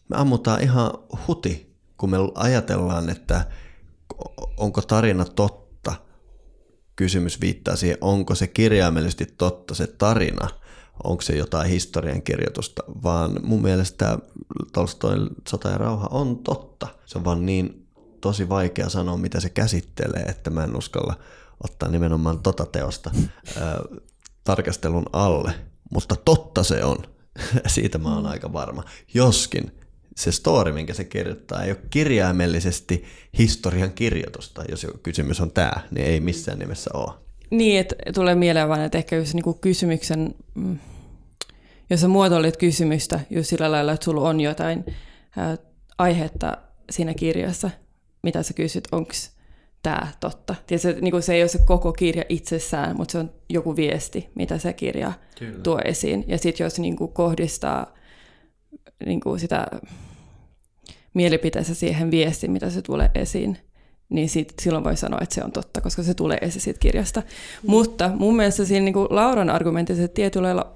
[0.09, 0.91] me ammutaan ihan
[1.29, 3.47] huti, kun me ajatellaan, että
[4.57, 5.70] onko tarina totta
[7.01, 10.49] kysymys viittaa siihen, onko se kirjaimellisesti totta se tarina,
[11.05, 14.19] onko se jotain historian kirjoitusta, vaan mun mielestä
[14.73, 16.89] Tolstoin Sota ja rauha on totta.
[17.07, 17.87] Se on vaan niin
[18.21, 21.15] tosi vaikea sanoa, mitä se käsittelee, että mä en uskalla
[21.65, 23.11] ottaa nimenomaan tota teosta
[24.45, 25.55] tarkastelun alle.
[25.93, 26.99] Mutta totta se on.
[27.67, 28.85] Siitä mä oon aika varma.
[29.15, 29.80] Joskin
[30.17, 33.05] se story, minkä se kirjoittaa, ei ole kirjaimellisesti
[33.39, 37.13] historian kirjoitusta, jos kysymys on tämä, niin ei missään nimessä ole.
[37.51, 40.79] Niin, että tulee mieleen vaan, että ehkä jos niinku kysymyksen, mm,
[41.91, 44.85] jos sä muotoilet kysymystä just sillä lailla, että sulla on jotain
[45.37, 45.57] ää,
[45.99, 46.59] aihetta
[46.91, 47.71] siinä kirjassa,
[48.23, 49.13] mitä sä kysyt, onko
[49.83, 50.55] tämä totta.
[50.67, 54.59] Tietysti niin se ei ole se koko kirja itsessään, mutta se on joku viesti, mitä
[54.59, 55.59] se kirja Kyllä.
[55.63, 56.25] tuo esiin.
[56.29, 57.95] Ja sitten jos niin kuin kohdistaa
[59.07, 59.67] niin kuin sitä
[61.15, 63.59] mielipiteensä siihen viestiin, mitä se tulee esiin,
[64.09, 67.21] niin sit, silloin voi sanoa, että se on totta, koska se tulee esiin siitä kirjasta.
[67.21, 67.71] Mm.
[67.71, 70.73] Mutta mun mielestä siinä niin kuin Lauran argumentissa, että tietyllä lailla,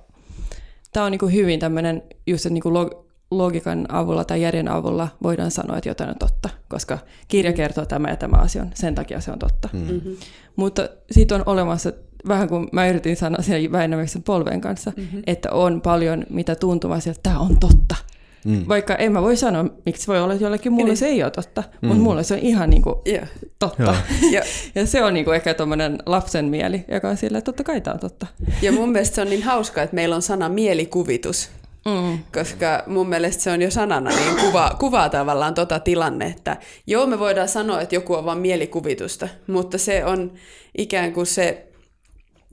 [0.92, 2.90] tämä on niin kuin hyvin tämmöinen, just niin kuin log,
[3.30, 7.56] logiikan avulla tai järjen avulla voidaan sanoa, että jotain on totta, koska kirja mm.
[7.56, 9.68] kertoo tämä ja tämä asia on, sen takia se on totta.
[9.72, 9.80] Mm.
[9.80, 10.16] Mm-hmm.
[10.56, 11.92] Mutta siitä on olemassa,
[12.28, 15.22] vähän kuin mä yritin sanoa siellä Väinämöksen polven kanssa, mm-hmm.
[15.26, 17.96] että on paljon mitä tuntumassa, että tämä on totta.
[18.44, 18.64] Mm.
[18.68, 20.96] Vaikka en mä voi sanoa, miksi voi olla, että jollekin mulle niin.
[20.96, 21.88] se ei ole totta, mm.
[21.88, 23.28] mutta mulle se on ihan niin kuin yeah.
[23.58, 23.96] totta.
[24.30, 24.42] Ja.
[24.74, 27.80] ja se on niin kuin ehkä tuommoinen lapsen mieli, joka on sillä, että totta kai
[27.80, 28.26] tämä on totta.
[28.62, 31.50] Ja mun mielestä se on niin hauska, että meillä on sana mielikuvitus.
[31.84, 32.18] Mm.
[32.34, 36.56] Koska mun mielestä se on jo sanana, niin kuva, kuvaa tavallaan tota tilannetta.
[36.86, 40.32] Joo, me voidaan sanoa, että joku on vain mielikuvitusta, mutta se on
[40.78, 41.66] ikään kuin se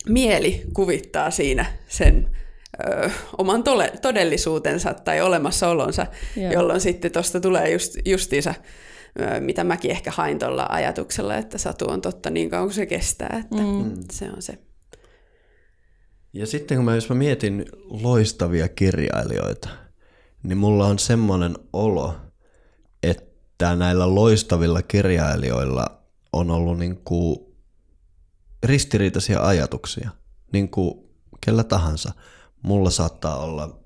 [0.09, 2.30] mieli kuvittaa siinä sen
[2.87, 6.07] ö, oman tole, todellisuutensa tai olemassaolonsa,
[6.37, 6.51] Joo.
[6.51, 8.53] jolloin sitten tuosta tulee just, justiinsa,
[9.21, 12.85] ö, mitä mäkin ehkä hain tuolla ajatuksella, että satu on totta niin kauan kuin se
[12.85, 13.93] kestää, että mm.
[14.11, 14.57] se on se.
[16.33, 19.69] Ja sitten kun mä, jos mä mietin loistavia kirjailijoita,
[20.43, 22.15] niin mulla on semmoinen olo,
[23.03, 26.01] että näillä loistavilla kirjailijoilla
[26.33, 27.39] on ollut niin kuin
[28.63, 30.09] ristiriitaisia ajatuksia,
[30.53, 31.09] niin kuin
[31.45, 32.11] kellä tahansa.
[32.61, 33.79] Mulla saattaa olla,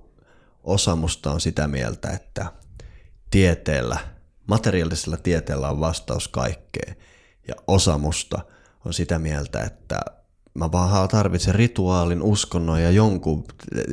[0.64, 2.46] osa musta on sitä mieltä, että
[3.32, 3.98] tieteellä,
[4.48, 6.96] materiaalisella tieteellä on vastaus kaikkeen.
[7.48, 8.40] Ja osa musta
[8.86, 10.00] on sitä mieltä, että
[10.54, 13.46] mä vaan tarvitsen rituaalin, uskonnon ja jonkun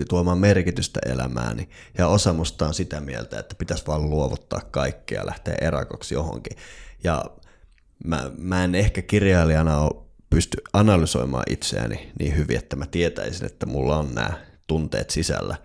[0.09, 1.69] tuomaan merkitystä elämääni.
[1.99, 6.57] Ja osa musta on sitä mieltä, että pitäisi vaan luovuttaa kaikkea ja lähteä erakoksi johonkin.
[7.05, 7.25] Ja
[8.05, 13.67] mä, mä en ehkä kirjailijana ole pysty analysoimaan itseäni niin hyvin, että mä tietäisin, että
[13.67, 15.57] mulla on nämä tunteet sisällä.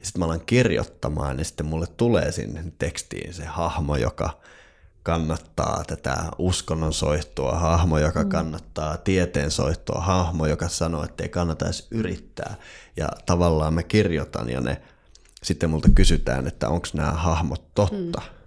[0.00, 4.40] Ja sitten mä alan kirjoittamaan, niin sitten mulle tulee sinne tekstiin se hahmo, joka
[5.02, 8.28] kannattaa tätä uskonnon soihtua, hahmo, joka mm.
[8.28, 12.54] kannattaa tieteen soihtua, hahmo, joka sanoo, että ei kannata edes yrittää.
[12.96, 14.82] Ja tavallaan mä kirjoitan ja ne
[15.42, 18.20] sitten multa kysytään, että onko nämä hahmot totta.
[18.20, 18.38] Mm.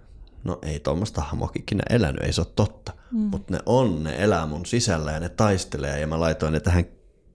[0.44, 2.92] No ei tuommoista hahmokikinä elänyt, ei se ole totta.
[3.10, 3.18] Mm.
[3.18, 6.84] Mutta ne on, ne elää mun sisällä ja ne taistelee ja mä laitoin ne tähän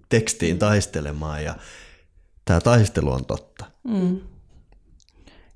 [0.10, 1.56] tekstiin taistelemaan ja
[2.48, 3.66] tämä taistelu on totta.
[3.84, 4.20] Mm.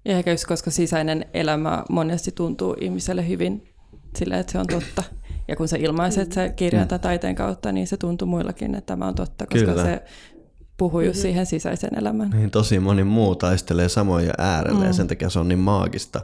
[0.06, 3.74] Ja ehkä just koska sisäinen elämä monesti tuntuu ihmiselle hyvin
[4.16, 5.04] sillä, että se on totta.
[5.48, 6.34] Ja kun sä ilmaiset mm.
[6.34, 9.84] se kirjan tai taiteen kautta, niin se tuntuu muillakin, että tämä on totta, koska Kyllä.
[9.84, 10.04] se
[10.78, 11.22] puhuu just mm-hmm.
[11.22, 12.30] siihen sisäiseen elämään.
[12.30, 14.86] Niin, tosi moni muu taistelee samoja äärellä mm.
[14.86, 16.22] ja sen takia se on niin maagista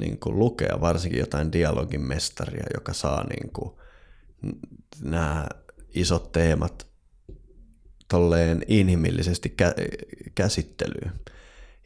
[0.00, 3.70] niin kuin lukea, varsinkin jotain dialogin mestaria, joka saa niin kuin,
[5.02, 5.46] nämä
[5.94, 6.86] isot teemat
[8.08, 11.12] tolleen inhimillisesti kä- käsittelyyn.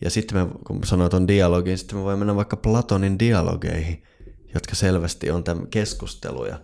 [0.05, 4.03] Ja sitten me, kun sanoin tuon dialogin, sitten me voimme mennä vaikka Platonin dialogeihin,
[4.55, 6.61] jotka selvästi on tämän keskusteluja,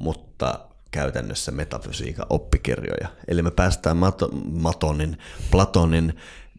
[0.00, 3.08] mutta käytännössä metafysiikan oppikirjoja.
[3.28, 5.18] Eli me päästään Mat- Matonin,
[5.50, 6.14] Platonin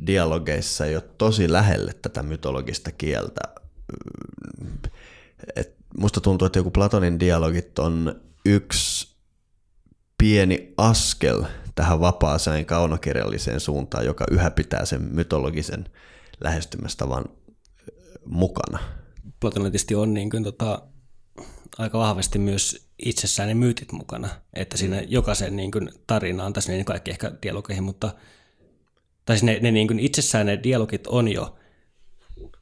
[0.08, 3.42] dialogeissa jo tosi lähelle tätä mytologista kieltä.
[5.56, 9.16] Et musta tuntuu, että joku Platonin dialogit on yksi
[10.18, 11.44] pieni askel
[11.80, 15.86] tähän vapaaseen kaunokirjalliseen suuntaan, joka yhä pitää sen mytologisen
[16.42, 17.26] lähestymistavan
[18.26, 18.80] mukana.
[19.40, 20.82] Platonilla on niin kuin, tota,
[21.78, 25.06] aika vahvasti myös itsessään ne myytit mukana, että siinä mm.
[25.08, 28.14] jokaisen niin kuin, tarinaan, tässä niin kaikki ehkä dialogeihin, mutta
[29.26, 31.58] tai siis ne, ne niin kuin, itsessään ne dialogit on jo,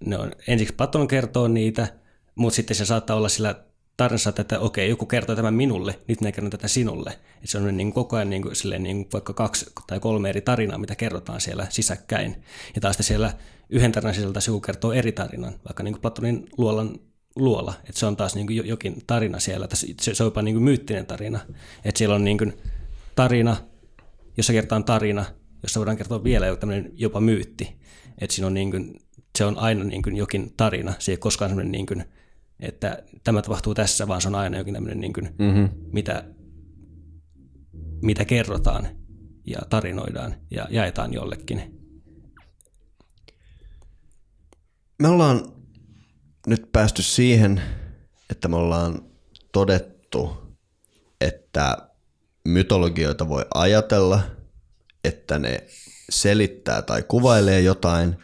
[0.06, 1.88] ne on, ensiksi Platon kertoo niitä,
[2.36, 3.66] mutta sitten se saattaa olla sillä
[3.98, 7.20] tarinassa, että okei, joku kertoo tämän minulle, nyt minä kerron tätä sinulle.
[7.44, 10.30] Et se on niin koko ajan niin kuin, silleen, niin kuin vaikka kaksi tai kolme
[10.30, 12.44] eri tarinaa, mitä kerrotaan siellä sisäkkäin.
[12.76, 13.34] Ja taas siellä
[13.70, 17.00] yhden tarinan sisältä sivu kertoo eri tarinan, vaikka niin kuin Platonin luolan
[17.36, 17.74] luola.
[17.80, 20.64] Että se on taas niin kuin jokin tarina siellä, se, se on jopa niin kuin
[20.64, 21.40] myyttinen tarina.
[21.86, 22.54] Että siellä on niin kuin
[23.16, 23.58] tarina,
[24.38, 25.26] jossa kertaan tarina,
[25.64, 27.78] jossa voidaan kertoa vielä tämmöinen jopa myytti.
[28.22, 29.00] Että siinä on niin kuin,
[29.38, 32.06] se on aina niin kuin jokin tarina, se ei koskaan semmoinen niin kuin,
[32.60, 35.70] että tämä tapahtuu tässä, vaan se on aina jokin tämmöinen, niin kuin, mm-hmm.
[35.94, 36.24] mitä,
[38.02, 38.88] mitä kerrotaan
[39.46, 41.82] ja tarinoidaan ja jaetaan jollekin.
[45.02, 45.54] Me ollaan
[46.48, 47.62] nyt päästy siihen,
[48.30, 49.02] että me ollaan
[49.52, 50.38] todettu,
[51.22, 51.78] että
[52.48, 54.22] mytologioita voi ajatella,
[55.04, 55.68] että ne
[56.10, 58.16] selittää tai kuvailee jotain–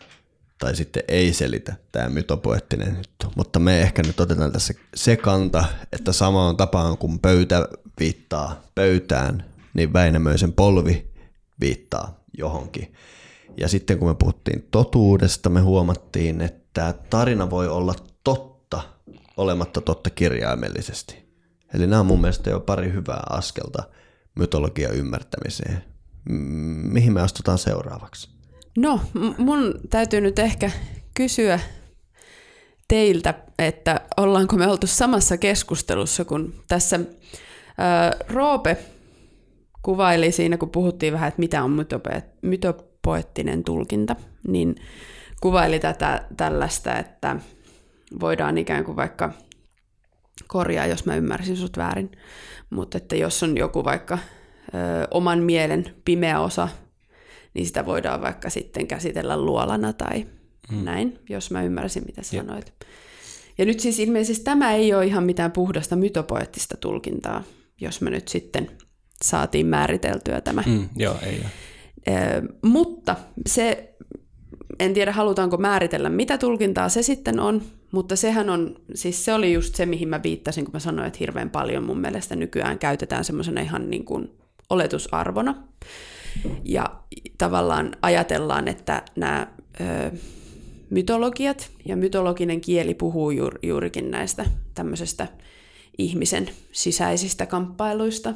[0.64, 3.34] tai sitten ei selitä tämä mytopoettinen juttu.
[3.36, 7.68] Mutta me ehkä nyt otetaan tässä se kanta, että samaan tapaan kuin pöytä
[8.00, 11.12] viittaa pöytään, niin Väinämöisen polvi
[11.60, 12.94] viittaa johonkin.
[13.58, 18.82] Ja sitten kun me puhuttiin totuudesta, me huomattiin, että tarina voi olla totta
[19.38, 21.24] olematta totta kirjaimellisesti.
[21.74, 23.84] Eli nämä on mun mielestä jo pari hyvää askelta
[24.36, 25.84] mytologian ymmärtämiseen.
[26.92, 28.33] Mihin me astutaan seuraavaksi?
[28.78, 29.00] No,
[29.38, 30.72] mun täytyy nyt ehkä
[31.14, 31.60] kysyä
[32.88, 37.00] teiltä, että ollaanko me oltu samassa keskustelussa, kun tässä
[37.78, 38.78] ää, Roope
[39.82, 41.86] kuvaili siinä, kun puhuttiin vähän, että mitä on
[42.42, 44.16] mytopoettinen tulkinta,
[44.48, 44.76] niin
[45.42, 47.36] kuvaili tätä tällaista, että
[48.20, 49.32] voidaan ikään kuin vaikka
[50.48, 52.12] korjaa, jos mä ymmärsin sut väärin,
[52.70, 54.18] mutta että jos on joku vaikka
[54.68, 56.70] ö, oman mielen pimeä osa
[57.54, 60.26] niin sitä voidaan vaikka sitten käsitellä luolana tai
[60.72, 60.84] mm.
[60.84, 62.66] näin, jos mä ymmärsin, mitä sanoit.
[62.66, 62.90] Jep.
[63.58, 67.44] Ja nyt siis ilmeisesti tämä ei ole ihan mitään puhdasta mytopoettista tulkintaa,
[67.82, 68.72] jos me nyt sitten
[69.24, 70.64] saatiin määriteltyä tämä.
[70.66, 71.50] Mm, joo, ei ole.
[72.08, 73.16] Ö, mutta
[73.48, 73.96] se,
[74.80, 77.62] en tiedä halutaanko määritellä, mitä tulkintaa se sitten on,
[77.92, 81.20] mutta sehän on, siis se oli just se, mihin mä viittasin, kun mä sanoin, että
[81.20, 84.32] hirveän paljon mun mielestä nykyään käytetään semmoisena ihan niin kuin
[84.70, 85.68] oletusarvona.
[86.64, 86.96] Ja
[87.38, 89.48] tavallaan ajatellaan, että nämä
[89.82, 90.12] ö,
[90.90, 95.28] mytologiat ja mytologinen kieli puhuu juur, juurikin näistä tämmöisestä
[95.98, 98.34] ihmisen sisäisistä kamppailuista,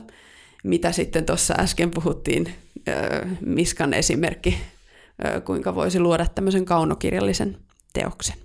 [0.64, 2.54] mitä sitten tuossa äsken puhuttiin,
[2.88, 4.58] ö, Miskan esimerkki
[5.46, 7.58] kuinka voisi luoda tämmöisen kaunokirjallisen
[7.94, 8.36] teoksen.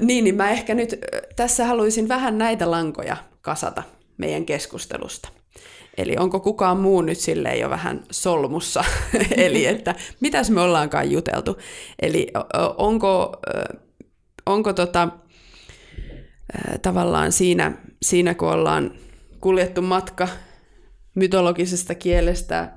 [0.00, 1.00] Niin, niin mä ehkä nyt
[1.36, 3.82] tässä haluaisin vähän näitä lankoja kasata
[4.16, 5.28] meidän keskustelusta.
[5.96, 8.84] Eli onko kukaan muu nyt silleen jo vähän solmussa,
[9.36, 11.58] eli että mitäs me ollaankaan juteltu.
[12.02, 12.26] Eli
[12.78, 13.32] onko,
[14.46, 15.08] onko tota,
[16.82, 18.92] tavallaan siinä, siinä, kun ollaan
[19.40, 20.28] kuljettu matka
[21.14, 22.72] mytologisesta kielestä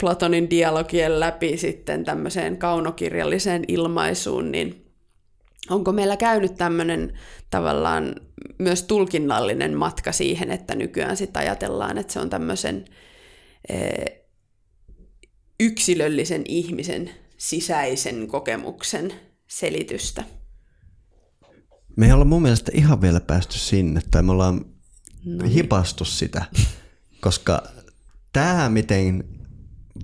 [0.00, 4.83] Platonin dialogien läpi sitten tämmöiseen kaunokirjalliseen ilmaisuun, niin
[5.70, 7.18] onko meillä käynyt tämmöinen
[7.50, 8.14] tavallaan
[8.58, 12.84] myös tulkinnallinen matka siihen, että nykyään sitten ajatellaan, että se on tämmöisen
[13.68, 14.24] eh,
[15.60, 19.12] yksilöllisen ihmisen sisäisen kokemuksen
[19.46, 20.24] selitystä.
[21.96, 24.64] Me ei olla mun mielestä ihan vielä päästy sinne, tai me ollaan
[25.24, 25.52] no niin.
[25.52, 26.44] hipastu sitä,
[27.20, 27.62] koska
[28.32, 29.24] tämä, miten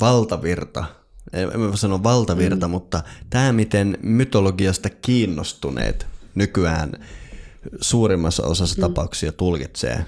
[0.01, 0.85] valtavirta,
[1.33, 2.71] en mä sano valtavirta, mm.
[2.71, 6.93] mutta tämä, miten mytologiasta kiinnostuneet nykyään
[7.81, 8.81] suurimmassa osassa mm.
[8.81, 10.05] tapauksia tulkitsee,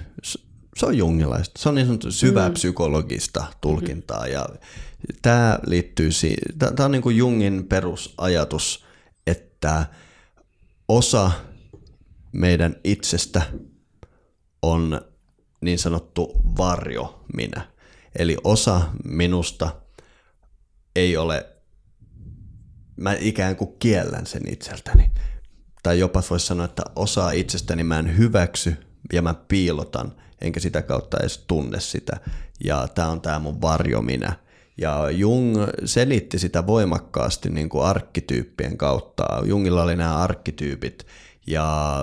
[0.75, 1.61] se on jungilaista.
[1.61, 2.53] Se on niin sanottu syvää mm.
[2.53, 4.27] psykologista tulkintaa.
[4.27, 4.45] Ja
[5.21, 8.85] tämä liittyy siihen, tämä on niin kuin Jungin perusajatus,
[9.27, 9.85] että
[10.87, 11.31] osa
[12.31, 13.41] meidän itsestä
[14.61, 15.01] on
[15.61, 17.67] niin sanottu varjo minä.
[18.19, 19.82] Eli osa minusta
[20.95, 21.45] ei ole,
[22.95, 25.11] mä ikään kuin kiellän sen itseltäni.
[25.83, 28.75] Tai jopa voisi sanoa, että osa itsestäni mä en hyväksy
[29.13, 32.19] ja mä piilotan, enkä sitä kautta edes tunne sitä.
[32.63, 34.33] Ja tämä on tämä mun varjo minä.
[34.77, 39.25] Ja Jung selitti sitä voimakkaasti niin kuin arkkityyppien kautta.
[39.45, 41.07] Jungilla oli nämä arkkityypit,
[41.47, 41.97] ja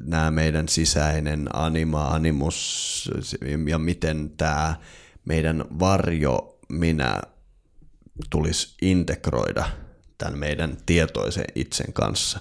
[0.00, 3.10] nämä meidän sisäinen anima, animus
[3.68, 4.74] ja miten tämä
[5.24, 7.20] meidän varjo minä
[8.30, 9.64] tulisi integroida
[10.18, 12.40] tämän meidän tietoisen itsen kanssa.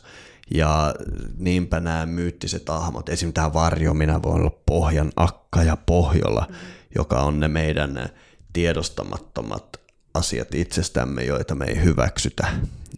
[0.54, 0.96] Ja
[1.38, 3.34] niinpä nämä myyttiset ahmot, esim.
[3.34, 6.56] tämä varjo minä voi olla Pohjan akka ja Pohjola, mm.
[6.96, 8.10] joka on ne meidän
[8.54, 9.82] tiedostamattomat
[10.14, 12.48] asiat itsestämme, joita me ei hyväksytä.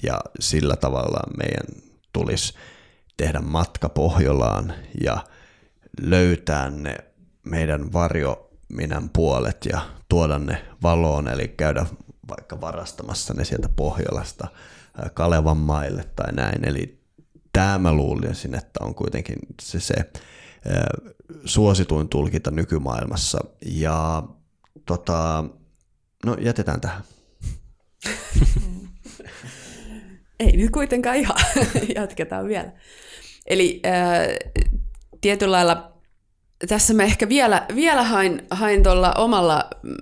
[0.04, 2.54] Ja sillä tavalla meidän tulisi
[3.18, 5.24] tehdä matka Pohjolaan ja
[6.02, 6.96] löytää ne
[7.44, 11.86] meidän varjominän puolet ja tuoda ne valoon, eli käydä
[12.28, 14.48] vaikka varastamassa ne sieltä Pohjolasta
[15.14, 16.68] Kalevan maille tai näin.
[16.68, 17.00] Eli
[17.54, 19.96] tämä mä luulisin, että on kuitenkin se, se
[21.46, 23.40] suosituin tulkinta nykymaailmassa.
[23.66, 24.24] Ja
[24.86, 25.44] tota,
[26.26, 27.04] no jätetään tähän.
[30.40, 31.38] Ei nyt kuitenkaan ihan.
[31.96, 32.72] Jatketaan vielä.
[33.46, 34.28] Eli äh,
[35.22, 35.94] tietyllä lailla
[36.68, 39.94] tässä mä ehkä vielä, vielä hain, hain tuolla omalla mm,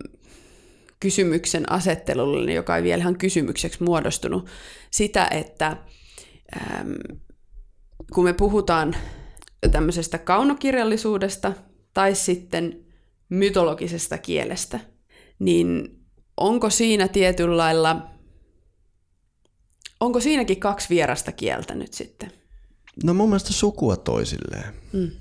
[1.02, 4.48] kysymyksen asettelulla, joka ei vielä ihan kysymykseksi muodostunut,
[4.92, 5.78] sitä, että
[6.56, 6.92] ähm,
[8.14, 8.96] kun me puhutaan
[9.72, 11.54] tämmöisestä kaunokirjallisuudesta
[11.94, 12.86] tai sitten
[13.30, 14.80] mytologisesta kielestä,
[15.40, 16.00] niin
[16.38, 18.10] onko siinä tietyllä lailla,
[20.00, 22.32] onko siinäkin kaksi vierasta kieltä nyt sitten?
[23.04, 24.74] No mun mielestä sukua toisilleen.
[24.94, 25.12] Mm.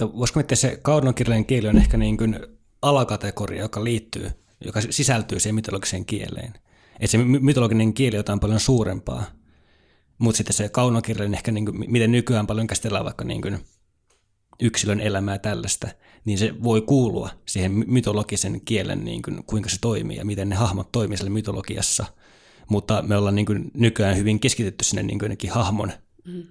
[0.00, 4.30] Voisiko miettiä se kaunokirjallinen kieli on ehkä niin kuin alakategoria, joka liittyy,
[4.64, 6.54] joka sisältyy siihen mytologiseen kieleen.
[7.00, 9.24] Että se mytologinen kieli on jotain paljon suurempaa,
[10.18, 13.58] mutta sitten se kaunokirjallinen ehkä niin kuin, miten nykyään paljon käsitellään vaikka niin kuin
[14.60, 15.88] yksilön elämää tällaista,
[16.24, 20.56] niin se voi kuulua siihen mytologisen kielen, niin kuin, kuinka se toimii ja miten ne
[20.56, 22.06] hahmot toimii siellä mytologiassa.
[22.68, 25.92] Mutta me ollaan niin kuin nykyään hyvin keskitetty sinne niin kuin hahmon
[26.24, 26.42] Mm.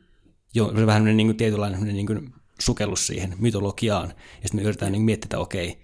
[0.54, 4.08] Jo, se on vähän niin kuin tietynlainen niin kuin sukellus siihen mytologiaan.
[4.10, 5.80] Ja sitten me yritetään niin miettiä, että okei,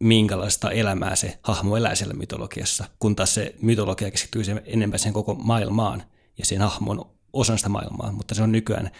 [0.00, 5.34] minkälaista elämää se hahmo elää siellä mytologiassa, kun taas se mytologia keskittyy enemmän sen koko
[5.34, 6.02] maailmaan
[6.38, 8.90] ja sen hahmon osan sitä maailmaa, mutta se on nykyään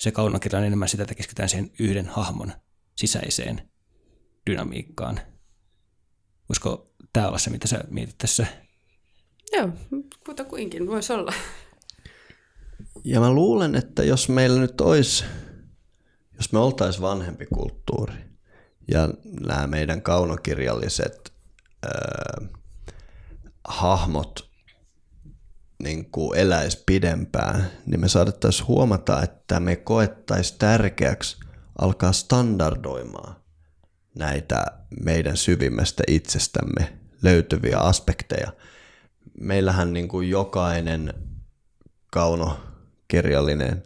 [0.00, 2.52] se kaunokirja on enemmän sitä, että keskitytään sen yhden hahmon
[2.96, 3.70] sisäiseen
[4.50, 5.20] dynamiikkaan.
[6.48, 8.46] Voisiko tämä olla se, mitä sä mietit tässä?
[9.52, 9.68] Joo,
[10.26, 11.32] kutakuinkin voisi olla.
[13.04, 15.24] Ja mä luulen, että jos meillä nyt olisi,
[16.36, 18.29] jos me oltaisiin vanhempi kulttuuri
[18.90, 19.08] ja
[19.40, 21.32] nämä meidän kaunokirjalliset
[21.86, 22.48] äh,
[23.64, 24.50] hahmot
[25.82, 31.36] niin kuin eläisi pidempään, niin me saadettaisiin huomata, että me koettaisiin tärkeäksi
[31.78, 33.36] alkaa standardoimaan
[34.14, 34.64] näitä
[35.04, 38.52] meidän syvimmästä itsestämme löytyviä aspekteja.
[39.40, 41.14] Meillähän niin kuin jokainen
[42.12, 42.60] kauno
[43.08, 43.82] kirjallinen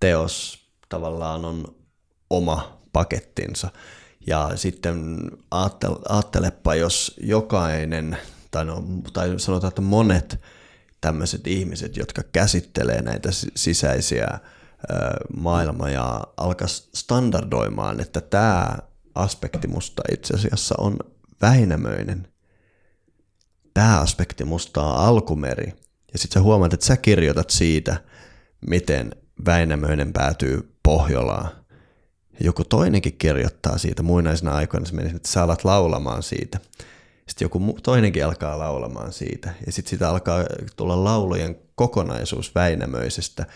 [0.00, 1.76] teos tavallaan on
[2.30, 3.70] oma pakettinsa.
[4.26, 5.30] Ja sitten
[6.08, 8.16] ajattelepa, jos jokainen
[8.50, 10.40] tai, no, tai sanotaan, että monet
[11.00, 14.38] tämmöiset ihmiset, jotka käsittelee näitä sisäisiä
[15.36, 18.78] maailmaa ja alkaa standardoimaan, että tämä
[19.14, 20.96] aspekti musta itse asiassa on
[21.42, 22.28] Väinämöinen.
[23.74, 25.72] Tämä aspekti musta on alkumeri.
[26.12, 27.96] Ja sitten sä huomaat, että sä kirjoitat siitä,
[28.66, 31.61] miten Väinämöinen päätyy Pohjolaan.
[32.40, 36.58] Joku toinenkin kirjoittaa siitä muinaisena aikoina, se meni, että sä alat laulamaan siitä.
[37.26, 39.54] Sitten joku toinenkin alkaa laulamaan siitä.
[39.66, 40.44] Ja sitten sitä alkaa
[40.76, 43.46] tulla laulujen kokonaisuus Väinämöisestä,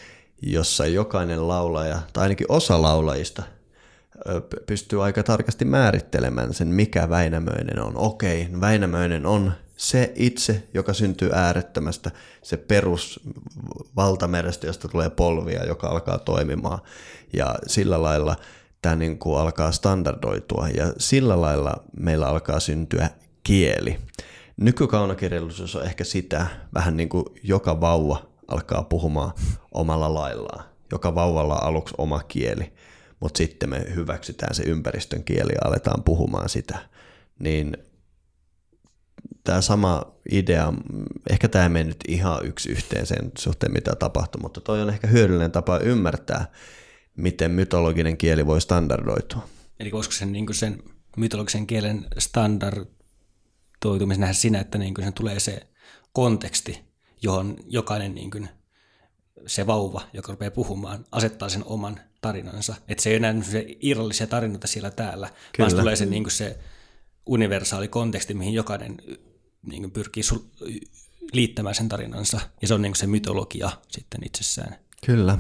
[0.43, 3.43] jossa jokainen laulaja, tai ainakin osa laulajista,
[4.67, 7.97] pystyy aika tarkasti määrittelemään sen, mikä Väinämöinen on.
[7.97, 12.11] Okei, Väinämöinen on se itse, joka syntyy äärettömästä,
[12.43, 13.21] se perus
[13.97, 16.79] valtamerestä, josta tulee polvia, joka alkaa toimimaan.
[17.33, 18.37] Ja sillä lailla
[18.87, 23.11] tämä niin kuin alkaa standardoitua ja sillä lailla meillä alkaa syntyä
[23.43, 23.99] kieli.
[24.57, 29.33] Nykykaunokirjallisuus on ehkä sitä, vähän niin kuin joka vauva alkaa puhumaan
[29.75, 30.65] omalla laillaan.
[30.93, 32.73] Joka vauvalla on aluksi oma kieli,
[33.21, 36.79] mutta sitten me hyväksytään se ympäristön kieli ja aletaan puhumaan sitä.
[37.39, 37.77] Niin
[39.45, 40.73] tämä sama idea,
[41.31, 44.89] ehkä tämä ei mene nyt ihan yksi yhteen sen suhteen, mitä tapahtuu, mutta toi on
[44.89, 46.47] ehkä hyödyllinen tapa ymmärtää,
[47.17, 49.49] miten mytologinen kieli voi standardoitua.
[49.81, 50.83] Eli koska sen, niin sen
[51.17, 55.67] mytologisen kielen standardoitumisen nähdä siinä, että niin sen tulee se
[56.13, 56.81] konteksti,
[57.23, 58.49] johon jokainen niin kuin,
[59.47, 62.75] se vauva, joka rupeaa puhumaan, asettaa sen oman tarinansa.
[62.89, 65.71] Että se ei ole enää se irrallisia tarinoita siellä täällä, Kyllä.
[65.71, 66.59] vaan tulee se, niin kuin se
[67.27, 68.97] universaali konteksti, mihin jokainen
[69.63, 70.81] niin kuin pyrkii sul-
[71.33, 72.41] liittämään sen tarinansa.
[72.63, 74.77] Ja se on niin kuin se mytologia sitten itsessään.
[75.07, 75.39] Kyllä.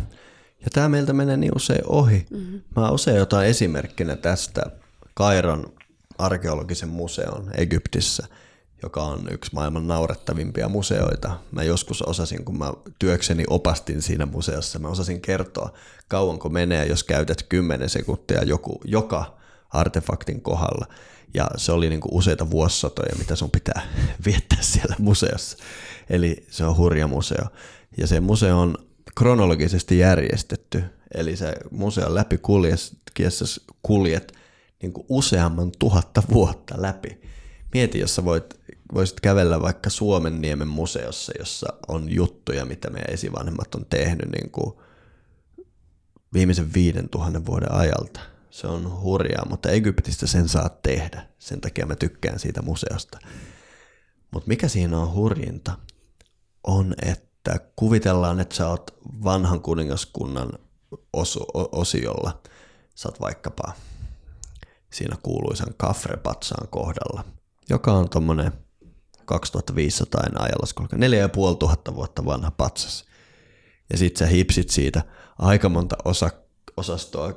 [0.65, 2.27] Ja tämä meiltä menee niin usein ohi.
[2.31, 2.61] Mm-hmm.
[2.77, 4.63] Mä usein jotain esimerkkinä tästä
[5.15, 5.73] Kairon
[6.19, 8.27] arkeologisen museon Egyptissä–
[8.83, 11.39] joka on yksi maailman naurettavimpia museoita.
[11.53, 15.73] Mä joskus osasin, kun mä työkseni opastin siinä museossa, mä osasin kertoa,
[16.09, 19.39] kauanko menee, jos käytät 10 sekuntia joku, joka
[19.71, 20.87] artefaktin kohdalla.
[21.35, 23.83] Ja se oli niin kuin useita vuosisatoja, mitä sun pitää
[24.27, 25.59] viettää siellä museossa.
[26.11, 27.47] Eli se on hurja museo.
[27.99, 28.75] Ja se museo on
[29.17, 30.85] kronologisesti järjestetty.
[31.15, 32.97] Eli se museon läpi kuljes,
[33.83, 34.33] kuljet
[34.83, 37.21] niin kuin useamman tuhatta vuotta läpi.
[37.75, 38.55] Mieti, jos sä voit
[38.95, 44.51] voisit kävellä vaikka Suomen niemen museossa, jossa on juttuja, mitä meidän esivanhemmat on tehnyt niin
[44.51, 44.77] kuin
[46.33, 48.21] viimeisen viiden tuhannen vuoden ajalta.
[48.51, 51.27] Se on hurjaa, mutta Egyptistä sen saa tehdä.
[51.39, 53.19] Sen takia mä tykkään siitä museosta.
[54.31, 55.79] Mutta mikä siinä on hurjinta,
[56.65, 57.26] on, että
[57.77, 58.95] kuvitellaan, että sä oot
[59.25, 60.53] vanhan kuningaskunnan
[61.13, 62.41] osu, osiolla.
[62.95, 63.73] Sä oot vaikkapa
[64.93, 67.25] siinä kuuluisan Kafrepatsaan kohdalla,
[67.71, 68.53] joka on tommonen
[69.25, 73.05] 2500 ajallaskolka, 4500 vuotta vanha patsas.
[73.91, 75.03] Ja sit sä hipsit siitä
[75.39, 76.31] aika monta osa,
[76.77, 77.33] osastoa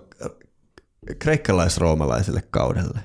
[1.19, 2.99] kreikkalais-roomalaiselle kaudelle.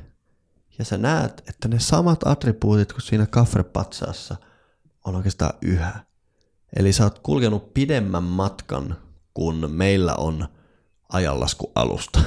[0.79, 4.37] Ja sä näet, että ne samat attribuutit kuin siinä kafrepatsaassa
[5.05, 6.05] on oikeastaan yhä.
[6.77, 8.97] Eli sä oot kulkenut pidemmän matkan
[9.35, 10.49] kuin meillä on
[11.09, 12.21] ajanlasku alusta.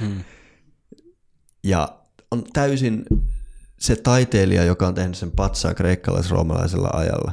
[0.00, 0.24] Hmm.
[1.64, 1.98] ja
[2.30, 3.04] on täysin
[3.80, 7.32] se taiteilija, joka on tehnyt sen patsaan kreikkalais-roomalaisella ajalla,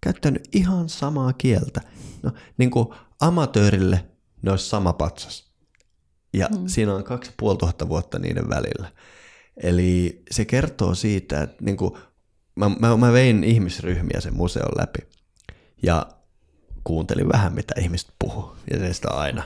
[0.00, 1.80] käyttänyt ihan samaa kieltä.
[2.22, 2.88] No, niin kuin
[3.20, 4.04] amatöörille
[4.42, 5.48] ne olisi sama patsas.
[6.34, 6.66] Ja mm.
[6.66, 8.92] siinä on kaksi tuhatta vuotta niiden välillä.
[9.62, 11.92] Eli se kertoo siitä, että niin kuin,
[12.56, 15.17] mä, mä, mä vein ihmisryhmiä sen museon läpi.
[15.82, 16.06] Ja
[16.84, 18.56] kuuntelin vähän, mitä ihmiset puhuu.
[18.70, 19.42] Ja sitä on aina,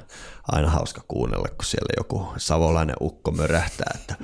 [0.49, 4.15] aina hauska kuunnella, kun siellä joku savolainen ukko mörähtää, että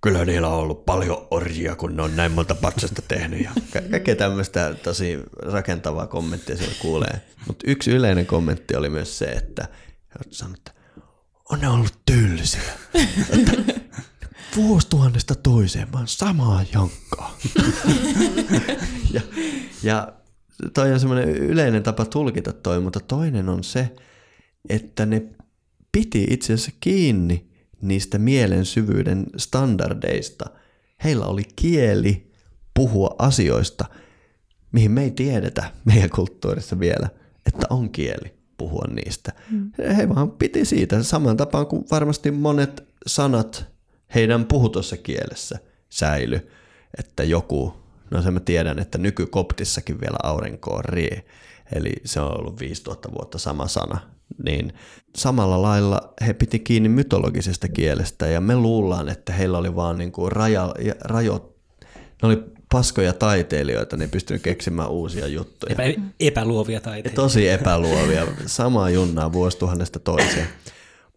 [0.00, 3.44] kyllä niillä on ollut paljon orjia, kun ne on näin monta patsasta tehnyt.
[3.44, 7.20] Ja ka- kaikkea tämmöistä tosi rakentavaa kommenttia siellä kuulee.
[7.46, 9.68] Mutta yksi yleinen kommentti oli myös se, että
[10.30, 10.72] sanoi, että
[11.50, 12.60] on ne ollut tyylisiä.
[14.56, 17.36] vuosituhannesta toiseen vaan samaa jankkaa.
[19.14, 19.20] ja,
[19.82, 20.12] ja
[20.74, 23.90] toi on semmoinen yleinen tapa tulkita toi, mutta toinen on se,
[24.68, 25.22] että ne
[25.92, 27.50] piti itse asiassa kiinni
[27.82, 30.44] niistä mielen syvyyden standardeista.
[31.04, 32.32] Heillä oli kieli
[32.74, 33.84] puhua asioista,
[34.72, 37.08] mihin me ei tiedetä meidän kulttuurissa vielä,
[37.46, 39.32] että on kieli puhua niistä.
[39.50, 39.72] Mm.
[39.96, 43.66] He vaan piti siitä saman tapaan kuin varmasti monet sanat
[44.14, 46.48] heidän puhutossa kielessä säily,
[46.98, 47.81] että joku,
[48.12, 51.24] no se mä tiedän, että nykykoptissakin vielä aurinko on rie,
[51.72, 53.98] eli se on ollut 5000 vuotta sama sana,
[54.44, 54.72] niin
[55.16, 60.12] samalla lailla he piti kiinni mytologisesta kielestä ja me luullaan, että heillä oli vaan niin
[60.12, 61.54] kuin raja, rajo,
[62.22, 62.42] ne oli
[62.72, 65.72] paskoja taiteilijoita, niin pystynyt keksimään uusia juttuja.
[65.72, 67.22] Epä, epäluovia taiteilijoita.
[67.22, 70.46] Tosi epäluovia, samaa junnaa vuosituhannesta toiseen.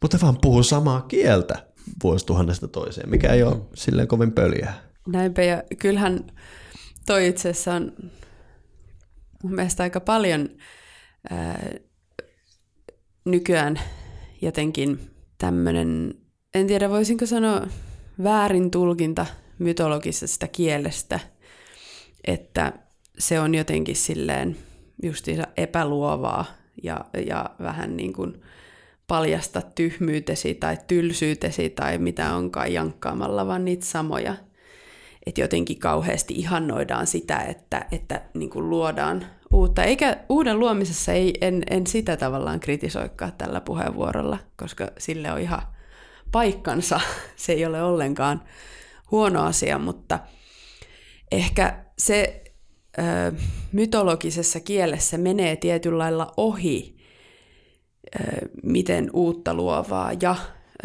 [0.01, 1.65] Mutta vaan puhuu samaa kieltä
[2.03, 4.73] vuosituhannesta toiseen, mikä ei ole silleen kovin pöliä.
[5.07, 6.23] Näinpä, ja kyllähän
[7.05, 7.93] toi itse asiassa on
[9.43, 10.49] mun mielestä aika paljon
[11.29, 11.69] ää,
[13.25, 13.79] nykyään
[14.41, 14.99] jotenkin
[15.37, 16.13] tämmöinen,
[16.53, 17.67] en tiedä voisinko sanoa
[18.23, 19.25] väärin tulkinta
[19.59, 21.19] mytologisesta kielestä,
[22.23, 22.73] että
[23.17, 24.57] se on jotenkin silleen
[25.03, 26.45] justiinsa epäluovaa
[26.83, 28.41] ja, ja vähän niin kuin
[29.07, 34.35] paljasta tyhmyytesi tai tylsyytesi tai mitä onkaan jankkaamalla, vaan niitä samoja.
[35.27, 39.83] Että jotenkin kauheasti ihannoidaan sitä, että, että niin kuin luodaan uutta.
[39.83, 45.61] Eikä uuden luomisessa ei, en, en sitä tavallaan kritisoikaan tällä puheenvuorolla, koska sille on ihan
[46.31, 47.01] paikkansa.
[47.35, 48.43] Se ei ole ollenkaan
[49.11, 50.19] huono asia, mutta
[51.31, 52.43] ehkä se
[52.97, 53.01] ö,
[53.71, 56.97] mytologisessa kielessä menee tietyllä lailla ohi,
[58.15, 58.19] ö,
[58.63, 60.35] miten uutta luovaa ja,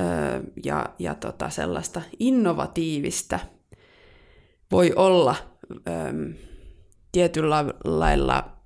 [0.01, 0.03] ö,
[0.64, 3.38] ja, ja tota sellaista innovatiivista
[4.73, 5.37] voi olla
[5.73, 5.81] ö,
[7.12, 8.57] tietyllä lailla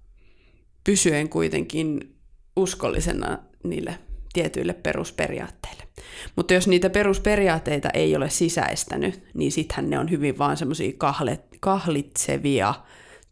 [0.85, 2.17] pysyen kuitenkin
[2.57, 3.99] uskollisena niille
[4.33, 5.83] tietyille perusperiaatteille.
[6.37, 10.93] Mutta jos niitä perusperiaatteita ei ole sisäistänyt, niin sittenhän ne on hyvin vaan semmoisia
[11.61, 12.75] kahlitsevia,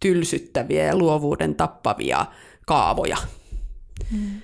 [0.00, 2.26] tylsyttäviä ja luovuuden tappavia
[2.66, 3.16] kaavoja.
[4.10, 4.40] Mm.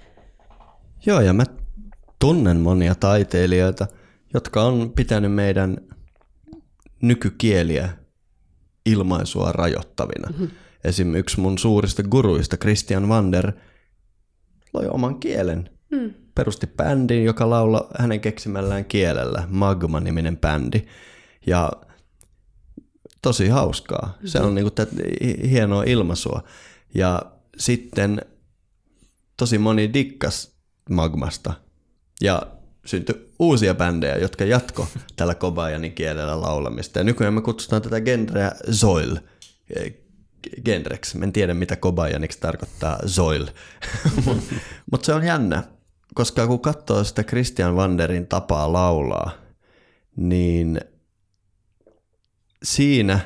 [1.07, 1.45] Joo, ja mä
[2.19, 3.87] tunnen monia taiteilijoita,
[4.35, 5.77] jotka on pitänyt meidän
[7.03, 7.89] nykykieliä
[8.93, 10.29] ilmaisua rajoittavina.
[10.29, 10.49] Mm-hmm.
[10.85, 11.15] Esim.
[11.15, 13.53] yksi mun suurista guruista, Christian Vander,
[14.75, 15.71] loi oman kielen.
[15.91, 16.15] Mm.
[16.35, 20.83] Perusti bändin, joka laula hänen keksimällään kielellä, Magma-niminen bändi.
[21.47, 21.73] Ja
[23.23, 24.07] tosi hauskaa.
[24.07, 24.29] Mm-hmm.
[24.29, 24.71] Se on niinku
[25.51, 26.43] hienoa ilmaisua.
[26.95, 27.23] Ja
[27.59, 28.23] sitten
[29.37, 30.55] tosi moni dikkas
[30.91, 31.55] Magmasta.
[32.21, 32.43] Ja
[32.89, 36.99] syntyi uusia bändejä, jotka jatko tällä Kobayanin kielellä laulamista.
[36.99, 39.17] Ja nykyään me kutsutaan tätä genreä Zoil
[40.65, 41.19] genreksi.
[41.23, 43.47] En tiedä, mitä Kobayaniksi tarkoittaa Zoil.
[44.91, 45.63] Mutta se on jännä,
[46.15, 49.31] koska kun katsoo sitä Christian Wanderin tapaa laulaa,
[50.17, 50.81] niin
[52.63, 53.21] siinä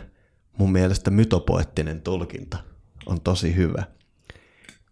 [0.58, 2.58] mun mielestä mytopoettinen tulkinta
[3.06, 3.84] on tosi hyvä.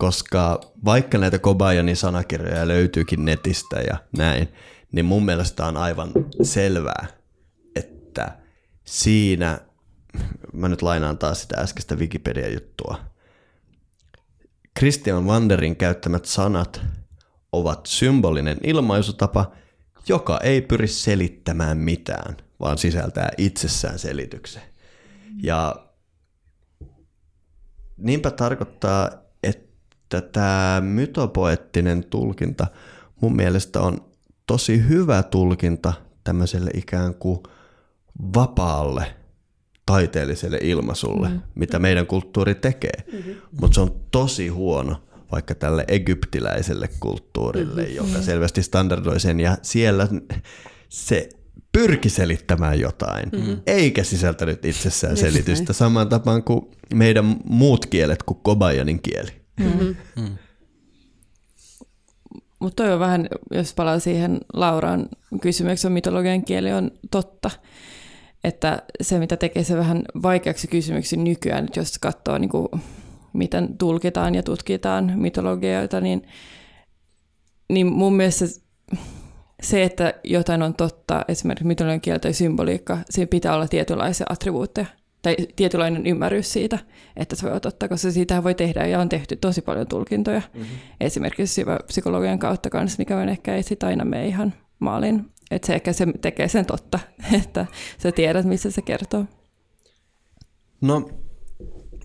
[0.01, 4.49] Koska vaikka näitä Kobayanin sanakirjoja löytyykin netistä ja näin,
[4.93, 6.11] niin mun mielestä on aivan
[6.43, 7.07] selvää,
[7.77, 8.39] että
[8.85, 9.61] siinä
[10.53, 12.99] mä nyt lainaan taas sitä äskeistä Wikipedia-juttua.
[14.79, 16.81] Christian Wanderin käyttämät sanat
[17.53, 19.53] ovat symbolinen ilmaisutapa,
[20.09, 24.63] joka ei pyri selittämään mitään, vaan sisältää itsessään selityksen.
[25.43, 25.87] Ja
[27.97, 29.20] niinpä tarkoittaa,
[30.21, 32.67] tämä mytopoettinen tulkinta
[33.21, 33.99] mun mielestä on
[34.47, 35.93] tosi hyvä tulkinta
[36.25, 37.39] tämmöiselle ikään kuin
[38.35, 39.15] vapaalle
[39.87, 41.41] taiteelliselle ilmaisulle, mm.
[41.55, 43.05] mitä meidän kulttuuri tekee.
[43.13, 43.35] Mm-hmm.
[43.61, 45.03] Mutta se on tosi huono
[45.33, 47.97] vaikka tälle egyptiläiselle kulttuurille, mm-hmm.
[47.97, 50.09] joka selvästi standardoi sen, ja siellä
[50.89, 51.29] se
[51.73, 53.57] pyrki selittämään jotain, mm-hmm.
[53.67, 55.75] eikä sisältänyt itsessään Just selitystä, näin.
[55.75, 59.40] samaan tapaan kuin meidän muut kielet kuin Kobayanin kieli.
[59.65, 60.23] Mm-hmm.
[60.23, 60.37] Mm.
[62.59, 65.09] Mutta toi on vähän, jos palaa siihen Lauran
[65.41, 67.51] kysymykseen, mitologian kieli on totta
[68.45, 72.69] että se, mitä tekee se vähän vaikeaksi kysymyksi nykyään, että jos katsoo, niin kuin,
[73.33, 76.27] miten tulkitaan ja tutkitaan mitologioita, niin,
[77.69, 78.45] niin mun mielestä
[79.63, 84.87] se, että jotain on totta, esimerkiksi mitologian kieltä ja symboliikka, siinä pitää olla tietynlaisia attribuutteja
[85.23, 86.79] tai tietynlainen ymmärrys siitä,
[87.17, 90.43] että se voi totta, koska siitä voi tehdä ja on tehty tosi paljon tulkintoja.
[90.55, 90.77] Mm-hmm.
[91.01, 95.75] Esimerkiksi psykologian kautta kanssa, mikä on ehkä ei sitä aina mene ihan maalin että se
[95.75, 96.99] ehkä se tekee sen totta,
[97.41, 97.67] että
[97.99, 99.25] sä tiedät, missä se kertoo.
[100.81, 101.11] No,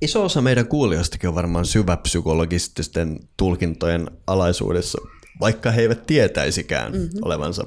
[0.01, 5.01] iso osa meidän kuulijoistakin on varmaan syväpsykologististen tulkintojen alaisuudessa,
[5.39, 7.19] vaikka he eivät tietäisikään mm-hmm.
[7.21, 7.65] olevansa.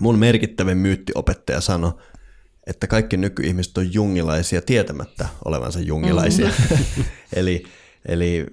[0.00, 1.92] Mun merkittävin myyttiopettaja sanoi,
[2.66, 6.46] että kaikki nykyihmiset on jungilaisia tietämättä olevansa jungilaisia.
[6.46, 7.04] Mm-hmm.
[7.36, 7.64] eli,
[8.08, 8.46] eli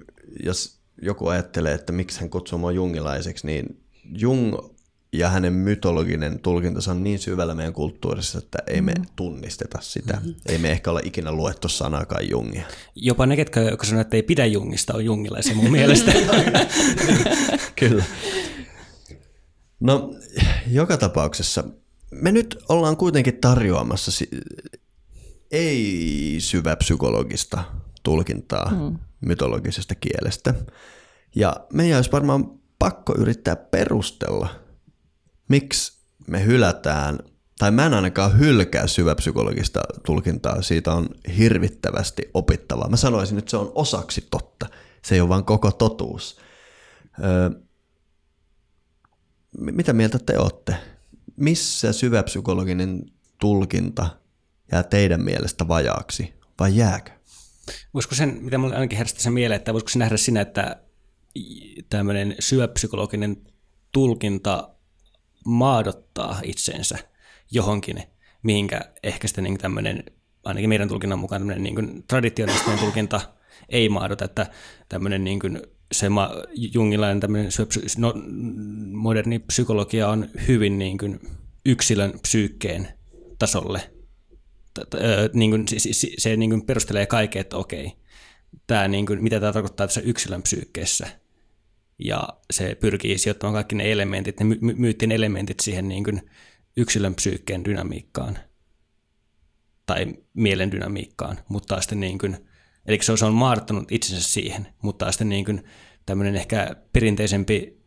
[0.44, 3.80] jos joku ajattelee, että miksi hän kutsuu mua jungilaiseksi, niin
[4.18, 4.54] Jung
[5.12, 9.04] ja hänen mytologinen tulkintansa on niin syvällä meidän kulttuurissa, että ei me mm.
[9.16, 10.12] tunnisteta sitä.
[10.12, 10.34] Mm-hmm.
[10.46, 12.64] Ei me ehkä olla ikinä luettu sanakaan Jungia.
[12.94, 16.12] Jopa ne, ketkä sanoo, että ei pidä Jungista, on jungilaisia mun mielestä.
[17.80, 18.04] Kyllä.
[19.80, 20.14] No,
[20.66, 21.64] joka tapauksessa
[22.22, 24.24] me nyt ollaan kuitenkin tarjoamassa
[25.50, 27.64] ei-syväpsykologista
[28.02, 28.98] tulkintaa mm.
[29.20, 30.54] mytologisesta kielestä.
[31.34, 34.48] Ja meidän olisi varmaan pakko yrittää perustella,
[35.48, 37.18] miksi me hylätään,
[37.58, 41.08] tai mä en ainakaan hylkää syväpsykologista tulkintaa, siitä on
[41.38, 42.88] hirvittävästi opittavaa.
[42.88, 44.66] Mä sanoisin, että se on osaksi totta,
[45.02, 46.38] se ei ole vaan koko totuus.
[47.24, 47.50] Öö,
[49.58, 50.93] mitä mieltä te olette?
[51.36, 53.02] Missä syväpsykologinen
[53.40, 54.06] tulkinta
[54.72, 57.10] jää teidän mielestä vajaaksi vai jääkö?
[57.94, 60.80] Voisiko sen, mitä mulle ainakin herästi sen mieleen, että voisiko se nähdä siinä, että
[61.90, 63.36] tämmöinen syöpsykologinen
[63.92, 64.70] tulkinta
[65.44, 66.98] maadottaa itsensä
[67.50, 68.02] johonkin,
[68.42, 70.04] mihinkä ehkä sitten niin tämmöinen,
[70.44, 73.20] ainakin meidän tulkinnan mukaan tämmöinen niin traditionalistinen tulkinta
[73.68, 74.46] ei maadota, että
[74.88, 75.62] tämmöinen niin kuin
[75.92, 77.50] se ma, jungilainen tämmöinen
[77.98, 78.14] no,
[78.92, 81.20] moderni psykologia on hyvin niin kuin
[81.66, 82.88] yksilön psyykkeen
[83.38, 83.90] tasolle.
[85.32, 87.92] Niin kuin, se, se niin kuin perustelee kaiken, että okei,
[88.66, 91.06] tämä, niin kuin, mitä tämä tarkoittaa tässä yksilön psyykkeessä.
[91.98, 96.30] Ja se pyrkii sijoittamaan kaikki ne elementit, ne my- myyttien elementit siihen niin kuin
[96.76, 98.38] yksilön psyykkeen dynamiikkaan
[99.86, 102.48] tai mielen dynamiikkaan, mutta sitten niin kuin,
[102.86, 105.64] eli se on, se on maadottanut itsensä siihen, mutta sitten niin kuin
[106.06, 107.82] tämmöinen ehkä perinteisempi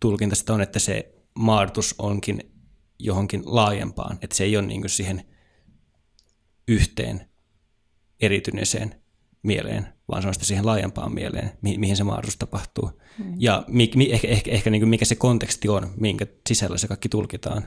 [0.00, 2.52] tulkinta sitä on, että se maadotus onkin
[2.98, 5.22] johonkin laajempaan, että se ei ole niin kuin siihen
[6.68, 7.30] yhteen
[8.20, 8.94] erityneeseen
[9.42, 12.90] mieleen, vaan se on siihen laajempaan mieleen, mihin se maadotus tapahtuu.
[13.18, 13.34] Mm.
[13.38, 16.88] Ja mi, mi, ehkä, ehkä, ehkä niin kuin mikä se konteksti on, minkä sisällä se
[16.88, 17.62] kaikki tulkitaan.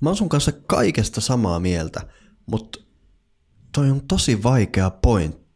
[0.00, 2.00] Mä oon sun kanssa kaikesta samaa mieltä,
[2.46, 2.78] mutta
[3.74, 5.47] toi on tosi vaikea pointti.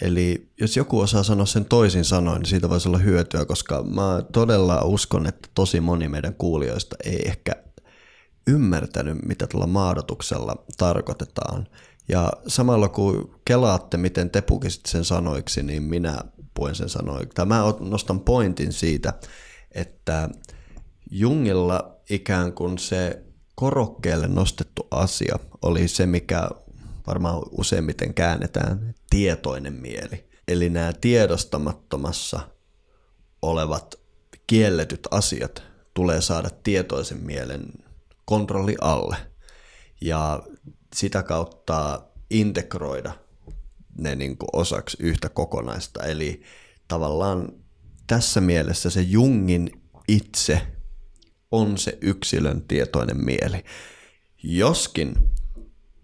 [0.00, 4.22] Eli jos joku osaa sanoa sen toisin sanoin, niin siitä voisi olla hyötyä, koska mä
[4.32, 7.52] todella uskon, että tosi moni meidän kuulijoista ei ehkä
[8.46, 11.66] ymmärtänyt, mitä tuolla maadotuksella tarkoitetaan.
[12.08, 16.18] Ja samalla kun kelaatte, miten te pukisit sen sanoiksi, niin minä
[16.54, 17.28] puen sen sanoiksi.
[17.34, 19.12] Tai mä nostan pointin siitä,
[19.72, 20.28] että
[21.10, 23.22] Jungilla ikään kuin se
[23.54, 26.50] korokkeelle nostettu asia oli se, mikä
[27.06, 30.28] varmaan useimmiten käännetään tietoinen mieli.
[30.48, 32.40] Eli nämä tiedostamattomassa
[33.42, 33.94] olevat
[34.46, 35.62] kielletyt asiat
[35.94, 37.66] tulee saada tietoisen mielen
[38.24, 39.16] kontrolli alle
[40.00, 40.42] ja
[40.94, 43.12] sitä kautta integroida
[43.98, 46.02] ne niin kuin osaksi yhtä kokonaista.
[46.02, 46.42] Eli
[46.88, 47.48] tavallaan
[48.06, 49.70] tässä mielessä se Jungin
[50.08, 50.60] itse
[51.50, 53.64] on se yksilön tietoinen mieli.
[54.42, 55.33] Joskin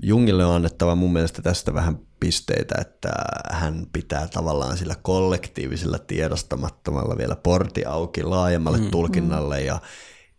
[0.02, 3.10] Jungille on annettava mun mielestä tästä vähän pisteitä, että
[3.50, 9.66] hän pitää tavallaan sillä kollektiivisella tiedostamattomalla vielä porti auki laajemmalle mm, tulkinnalle mm.
[9.66, 9.80] ja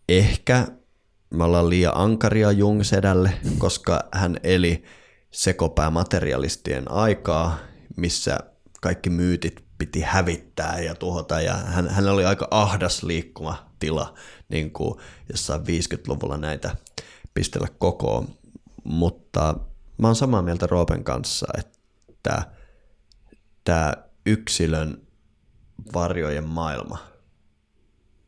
[0.10, 0.68] ehkä
[1.30, 4.84] me ollaan liian ankaria Jung-sedälle, koska hän eli
[5.32, 7.58] sekopäämaterialistien aikaa,
[7.98, 8.40] missä
[8.82, 14.14] kaikki myytit piti hävittää ja tuhota, ja hän, hän oli aika ahdas liikkumatila
[14.50, 15.00] niin kuin
[15.30, 16.76] jossain 50-luvulla näitä
[17.34, 18.28] pistellä kokoon.
[18.84, 19.56] Mutta
[19.98, 22.42] mä oon samaa mieltä Roopen kanssa, että
[23.64, 23.94] tämä
[24.26, 25.02] yksilön
[25.94, 27.12] varjojen maailma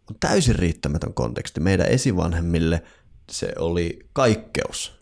[0.09, 1.59] on täysin riittämätön konteksti.
[1.59, 2.83] Meidän esivanhemmille
[3.31, 4.93] se oli kaikkeus.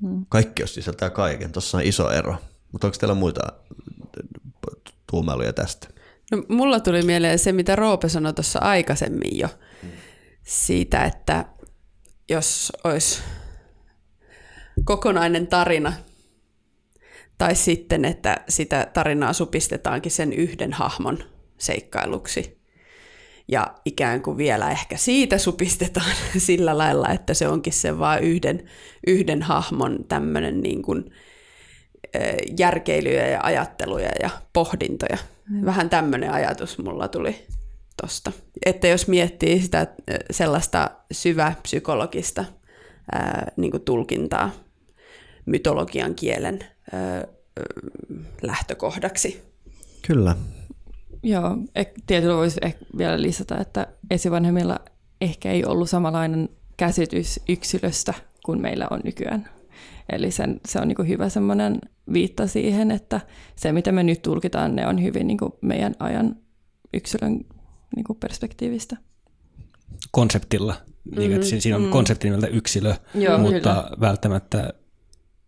[0.00, 0.26] Hmm.
[0.28, 1.52] Kaikkeus sisältää kaiken.
[1.52, 2.36] Tuossa on iso ero.
[2.72, 3.40] Mutta onko teillä muita
[5.10, 5.88] tuumailuja tästä?
[6.30, 9.48] No, mulla tuli mieleen se, mitä Roope sanoi tuossa aikaisemmin jo.
[9.82, 9.90] Hmm.
[10.42, 11.44] Siitä, että
[12.28, 13.22] jos olisi
[14.84, 15.92] kokonainen tarina,
[17.38, 21.18] tai sitten, että sitä tarinaa supistetaankin sen yhden hahmon
[21.58, 22.58] seikkailuksi,
[23.48, 28.70] ja ikään kuin vielä ehkä siitä supistetaan sillä lailla, että se onkin se vain yhden,
[29.06, 31.04] yhden hahmon tämmöinen niin kuin,
[32.58, 35.18] järkeilyjä ja ajatteluja ja pohdintoja.
[35.64, 37.46] Vähän tämmöinen ajatus mulla tuli
[38.02, 38.32] tosta.
[38.66, 39.86] Että jos miettii sitä
[40.30, 42.44] sellaista syvä psykologista
[43.12, 44.50] ää, niin tulkintaa
[45.46, 46.58] mytologian kielen
[46.92, 47.24] ää,
[48.42, 49.42] lähtökohdaksi.
[50.06, 50.36] Kyllä.
[51.22, 51.56] Joo,
[52.06, 54.80] tietyllä voisi ehkä vielä lisätä, että esivanhemmilla
[55.20, 58.14] ehkä ei ollut samanlainen käsitys yksilöstä
[58.44, 59.48] kuin meillä on nykyään.
[60.12, 61.78] Eli sen, se on niin hyvä semmoinen
[62.12, 63.20] viitta siihen, että
[63.56, 66.36] se mitä me nyt tulkitaan, ne on hyvin niin meidän ajan
[66.94, 67.40] yksilön
[67.96, 68.96] niin perspektiivistä.
[70.10, 70.74] Konseptilla.
[71.16, 71.92] Niin, että siinä on mm-hmm.
[71.92, 73.96] konsepti nimeltä yksilö, Joo, mutta kyllä.
[74.00, 74.72] välttämättä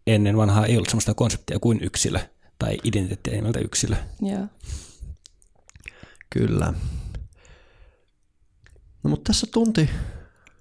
[0.06, 2.18] ennen vanhaa ei ollut sellaista konseptia kuin yksilö
[2.58, 3.96] tai identiteettiä nimeltä yksilö.
[4.22, 4.46] Joo.
[6.30, 6.74] Kyllä.
[9.02, 9.90] No mutta tässä tunti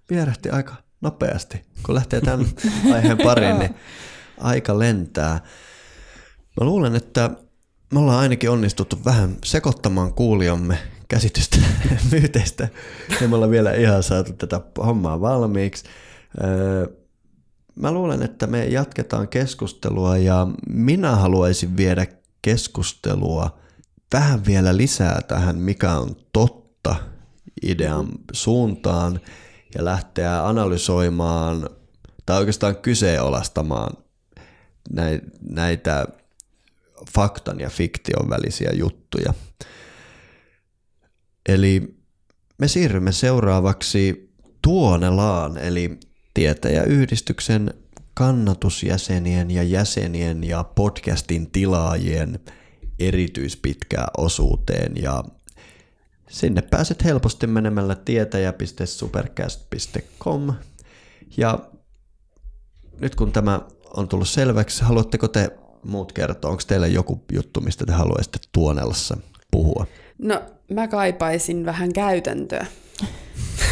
[0.09, 1.61] vierähti aika nopeasti.
[1.83, 2.45] Kun lähtee tämän
[2.93, 3.75] aiheen pariin, niin
[4.37, 5.33] aika lentää.
[6.61, 7.29] Mä luulen, että
[7.93, 10.77] me ollaan ainakin onnistuttu vähän sekoittamaan kuulijamme
[11.07, 11.57] käsitystä
[12.11, 12.67] myyteistä.
[13.21, 15.83] Ja me ollaan vielä ihan saatu tätä hommaa valmiiksi.
[16.43, 16.87] Öö,
[17.75, 22.07] mä luulen, että me jatketaan keskustelua ja minä haluaisin viedä
[22.41, 23.59] keskustelua
[24.13, 26.95] vähän vielä lisää tähän, mikä on totta
[27.63, 29.19] idean suuntaan
[29.75, 31.69] ja lähteä analysoimaan
[32.25, 33.97] tai oikeastaan kyseenalaistamaan
[35.49, 36.07] näitä
[37.13, 39.33] faktan ja fiktion välisiä juttuja.
[41.49, 41.95] Eli
[42.57, 45.99] me siirrymme seuraavaksi Tuonelaan, eli
[46.35, 47.73] tietäjäyhdistyksen
[48.13, 52.39] kannatusjäsenien ja jäsenien ja podcastin tilaajien
[52.99, 55.23] erityispitkään osuuteen ja
[56.29, 60.53] sinne pääset helposti menemällä tietäjä.supercast.com
[61.37, 61.59] ja
[62.99, 63.61] nyt kun tämä
[63.97, 65.51] on tullut selväksi, haluatteko te
[65.83, 69.17] muut kertoa, onko teillä joku juttu, mistä te haluaisitte Tuonelassa
[69.51, 69.87] puhua?
[70.17, 72.65] No mä kaipaisin vähän käytäntöä.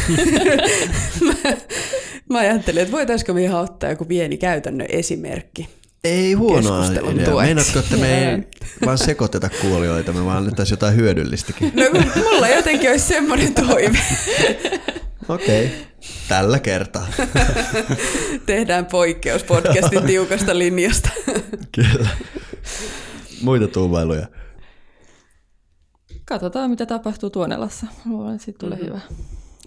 [2.30, 5.68] mä, ajattelin, että voitaisiko me ihan ottaa joku pieni käytännön esimerkki.
[6.04, 7.34] Ei huonoa idea.
[7.34, 8.42] Meinaatko, että me ei
[8.86, 11.72] vaan sekoiteta kuulijoita, me vaan annettaisiin jotain hyödyllistäkin?
[11.74, 11.82] No
[12.22, 13.98] mulla jotenkin olisi semmoinen toive.
[15.28, 15.78] Okei, okay.
[16.28, 17.06] tällä kertaa.
[18.46, 21.10] Tehdään poikkeus podcastin tiukasta linjasta.
[21.72, 22.08] Kyllä.
[23.42, 24.26] Muita tuumailuja.
[26.24, 27.86] Katsotaan, mitä tapahtuu Tuonelassa.
[28.06, 28.92] Luulen, että siitä tulee mm-hmm.
[28.92, 29.00] hyvä.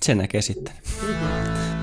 [0.04, 0.74] Se näkee sitten.
[1.02, 1.77] Mm-hmm.